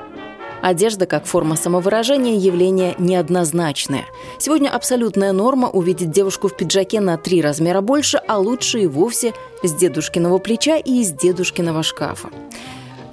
Одежда 0.61 1.05
как 1.05 1.25
форма 1.25 1.57
самовыражения– 1.57 2.35
явление 2.37 2.95
неоднозначное. 2.97 4.05
Сегодня 4.39 4.69
абсолютная 4.69 5.33
норма 5.33 5.67
увидеть 5.67 6.11
девушку 6.11 6.47
в 6.47 6.55
пиджаке 6.55 7.01
на 7.01 7.17
три 7.17 7.41
размера 7.41 7.81
больше, 7.81 8.21
а 8.29 8.39
лучше 8.39 8.79
и 8.79 8.87
вовсе 8.87 9.33
с 9.61 9.73
дедушкиного 9.73 10.37
плеча 10.37 10.77
и 10.77 11.01
из 11.01 11.11
дедушкиного 11.11 11.83
шкафа. 11.83 12.29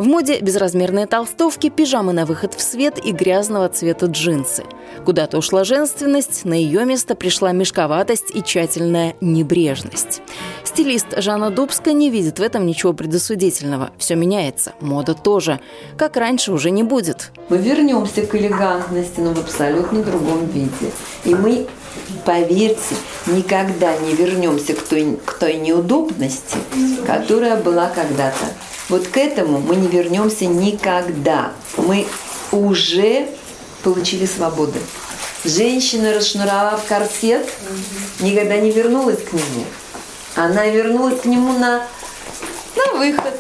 В 0.01 0.07
моде 0.07 0.41
безразмерные 0.41 1.07
толстовки, 1.07 1.69
пижамы 1.69 2.15
на 2.15 2.25
выход 2.25 2.55
в 2.55 2.63
свет 2.63 2.99
и 3.05 3.13
грязного 3.13 3.69
цвета 3.69 4.07
джинсы. 4.07 4.65
Куда-то 5.05 5.37
ушла 5.37 5.63
женственность, 5.63 6.47
на 6.47 6.55
ее 6.55 6.87
место 6.87 7.15
пришла 7.15 7.53
мешковатость 7.53 8.35
и 8.35 8.43
тщательная 8.43 9.15
небрежность. 9.21 10.23
Стилист 10.65 11.19
Жанна 11.19 11.51
Дубска 11.51 11.93
не 11.93 12.09
видит 12.09 12.39
в 12.39 12.43
этом 12.43 12.65
ничего 12.65 12.95
предосудительного. 12.95 13.91
Все 13.99 14.15
меняется, 14.15 14.73
мода 14.81 15.13
тоже. 15.13 15.61
Как 15.99 16.17
раньше 16.17 16.53
уже 16.53 16.71
не 16.71 16.83
будет. 16.83 17.31
Мы 17.51 17.59
вернемся 17.59 18.23
к 18.27 18.35
элегантности, 18.35 19.21
но 19.21 19.35
в 19.35 19.39
абсолютно 19.39 20.03
другом 20.03 20.47
виде. 20.47 20.93
И 21.27 21.35
мы 21.35 21.67
поверьте, 22.25 22.97
никогда 23.27 23.97
не 23.99 24.15
вернемся 24.15 24.75
к 24.75 24.83
той, 24.83 25.19
к 25.25 25.35
той 25.35 25.57
неудобности, 25.57 26.57
которая 27.07 27.57
была 27.57 27.89
когда-то. 27.89 28.47
Вот 28.89 29.07
к 29.07 29.17
этому 29.17 29.61
мы 29.61 29.77
не 29.77 29.89
вернемся 29.89 30.47
никогда. 30.47 31.53
Мы 31.77 32.07
уже 32.51 33.29
получили 33.83 34.27
свободу. 34.27 34.79
Женщина, 35.45 36.13
расшнуровав 36.13 36.85
корсет, 36.87 37.49
никогда 38.21 38.59
не 38.59 38.71
вернулась 38.71 39.23
к 39.23 39.33
нему. 39.33 39.65
Она 40.35 40.67
вернулась 40.67 41.21
к 41.21 41.25
нему 41.25 41.53
на, 41.53 41.87
на 42.77 42.99
выход, 42.99 43.35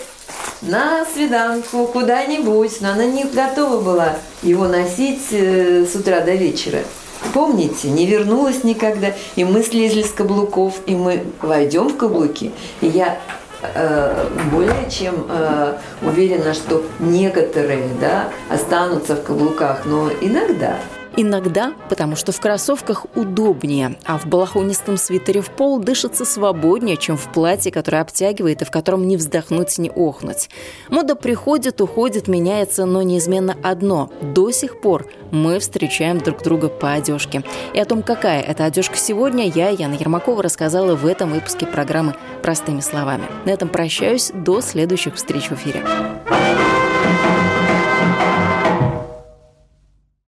на 0.62 1.05
свиданку, 1.05 1.87
куда-нибудь. 1.87 2.81
Но 2.81 2.93
она 2.93 3.05
не 3.05 3.25
готова 3.25 3.81
была 3.81 4.16
его 4.43 4.66
носить 4.66 5.27
э, 5.33 5.85
с 5.85 5.95
утра 5.95 6.21
до 6.21 6.35
вечера. 6.35 6.85
Помните, 7.33 7.90
не 7.90 8.07
вернулась 8.07 8.64
никогда. 8.64 9.14
И 9.37 9.45
мы 9.45 9.62
слезли 9.62 10.03
с 10.03 10.11
каблуков, 10.11 10.75
и 10.87 10.95
мы 10.95 11.25
войдем 11.40 11.88
в 11.88 11.97
каблуки. 11.97 12.53
И 12.81 12.87
я 12.87 13.19
Э, 13.62 14.27
более 14.51 14.90
чем 14.90 15.27
э, 15.29 15.75
уверена, 16.03 16.55
что 16.55 16.83
некоторые 16.99 17.88
да, 18.01 18.29
останутся 18.49 19.16
в 19.16 19.23
каблуках, 19.23 19.83
но 19.85 20.11
иногда 20.21 20.77
Иногда, 21.16 21.75
потому 21.88 22.16
что 22.16 22.33
в 22.33 22.40
кроссовках 22.40 23.07
удобнее, 23.14 23.96
а 24.05 24.18
в 24.18 24.27
балахонистом 24.27 24.96
свитере 24.96 25.40
в 25.40 25.51
пол 25.51 25.81
дышится 25.81 26.25
свободнее, 26.25 26.96
чем 26.96 27.16
в 27.16 27.33
платье, 27.33 27.73
которое 27.73 28.01
обтягивает 28.01 28.62
и 28.62 28.64
в 28.64 28.70
котором 28.70 29.07
не 29.09 29.16
вздохнуть, 29.16 29.77
не 29.79 29.90
охнуть. 29.90 30.49
Мода 30.88 31.16
приходит, 31.16 31.81
уходит, 31.81 32.29
меняется, 32.29 32.87
но 32.87 33.03
неизменно 33.03 33.57
одно. 33.62 34.11
До 34.23 34.51
сих 34.51 34.81
пор 34.81 35.07
мы 35.31 35.59
встречаем 35.59 36.18
друг 36.18 36.42
друга 36.42 36.68
по 36.68 36.92
одежке. 36.92 37.42
И 37.75 37.81
о 37.81 37.85
том, 37.85 38.03
какая 38.03 38.40
это 38.42 38.64
одежка 38.64 38.96
сегодня, 38.96 39.46
я, 39.49 39.70
Яна 39.70 39.94
Ермакова, 39.94 40.42
рассказала 40.42 40.94
в 40.94 41.07
этом 41.07 41.33
выпуске 41.33 41.66
программы 41.66 42.14
«Простыми 42.42 42.81
словами». 42.81 43.25
На 43.44 43.51
этом 43.51 43.68
прощаюсь. 43.68 44.31
До 44.33 44.61
следующих 44.61 45.16
встреч 45.16 45.49
в 45.49 45.53
эфире. 45.53 45.85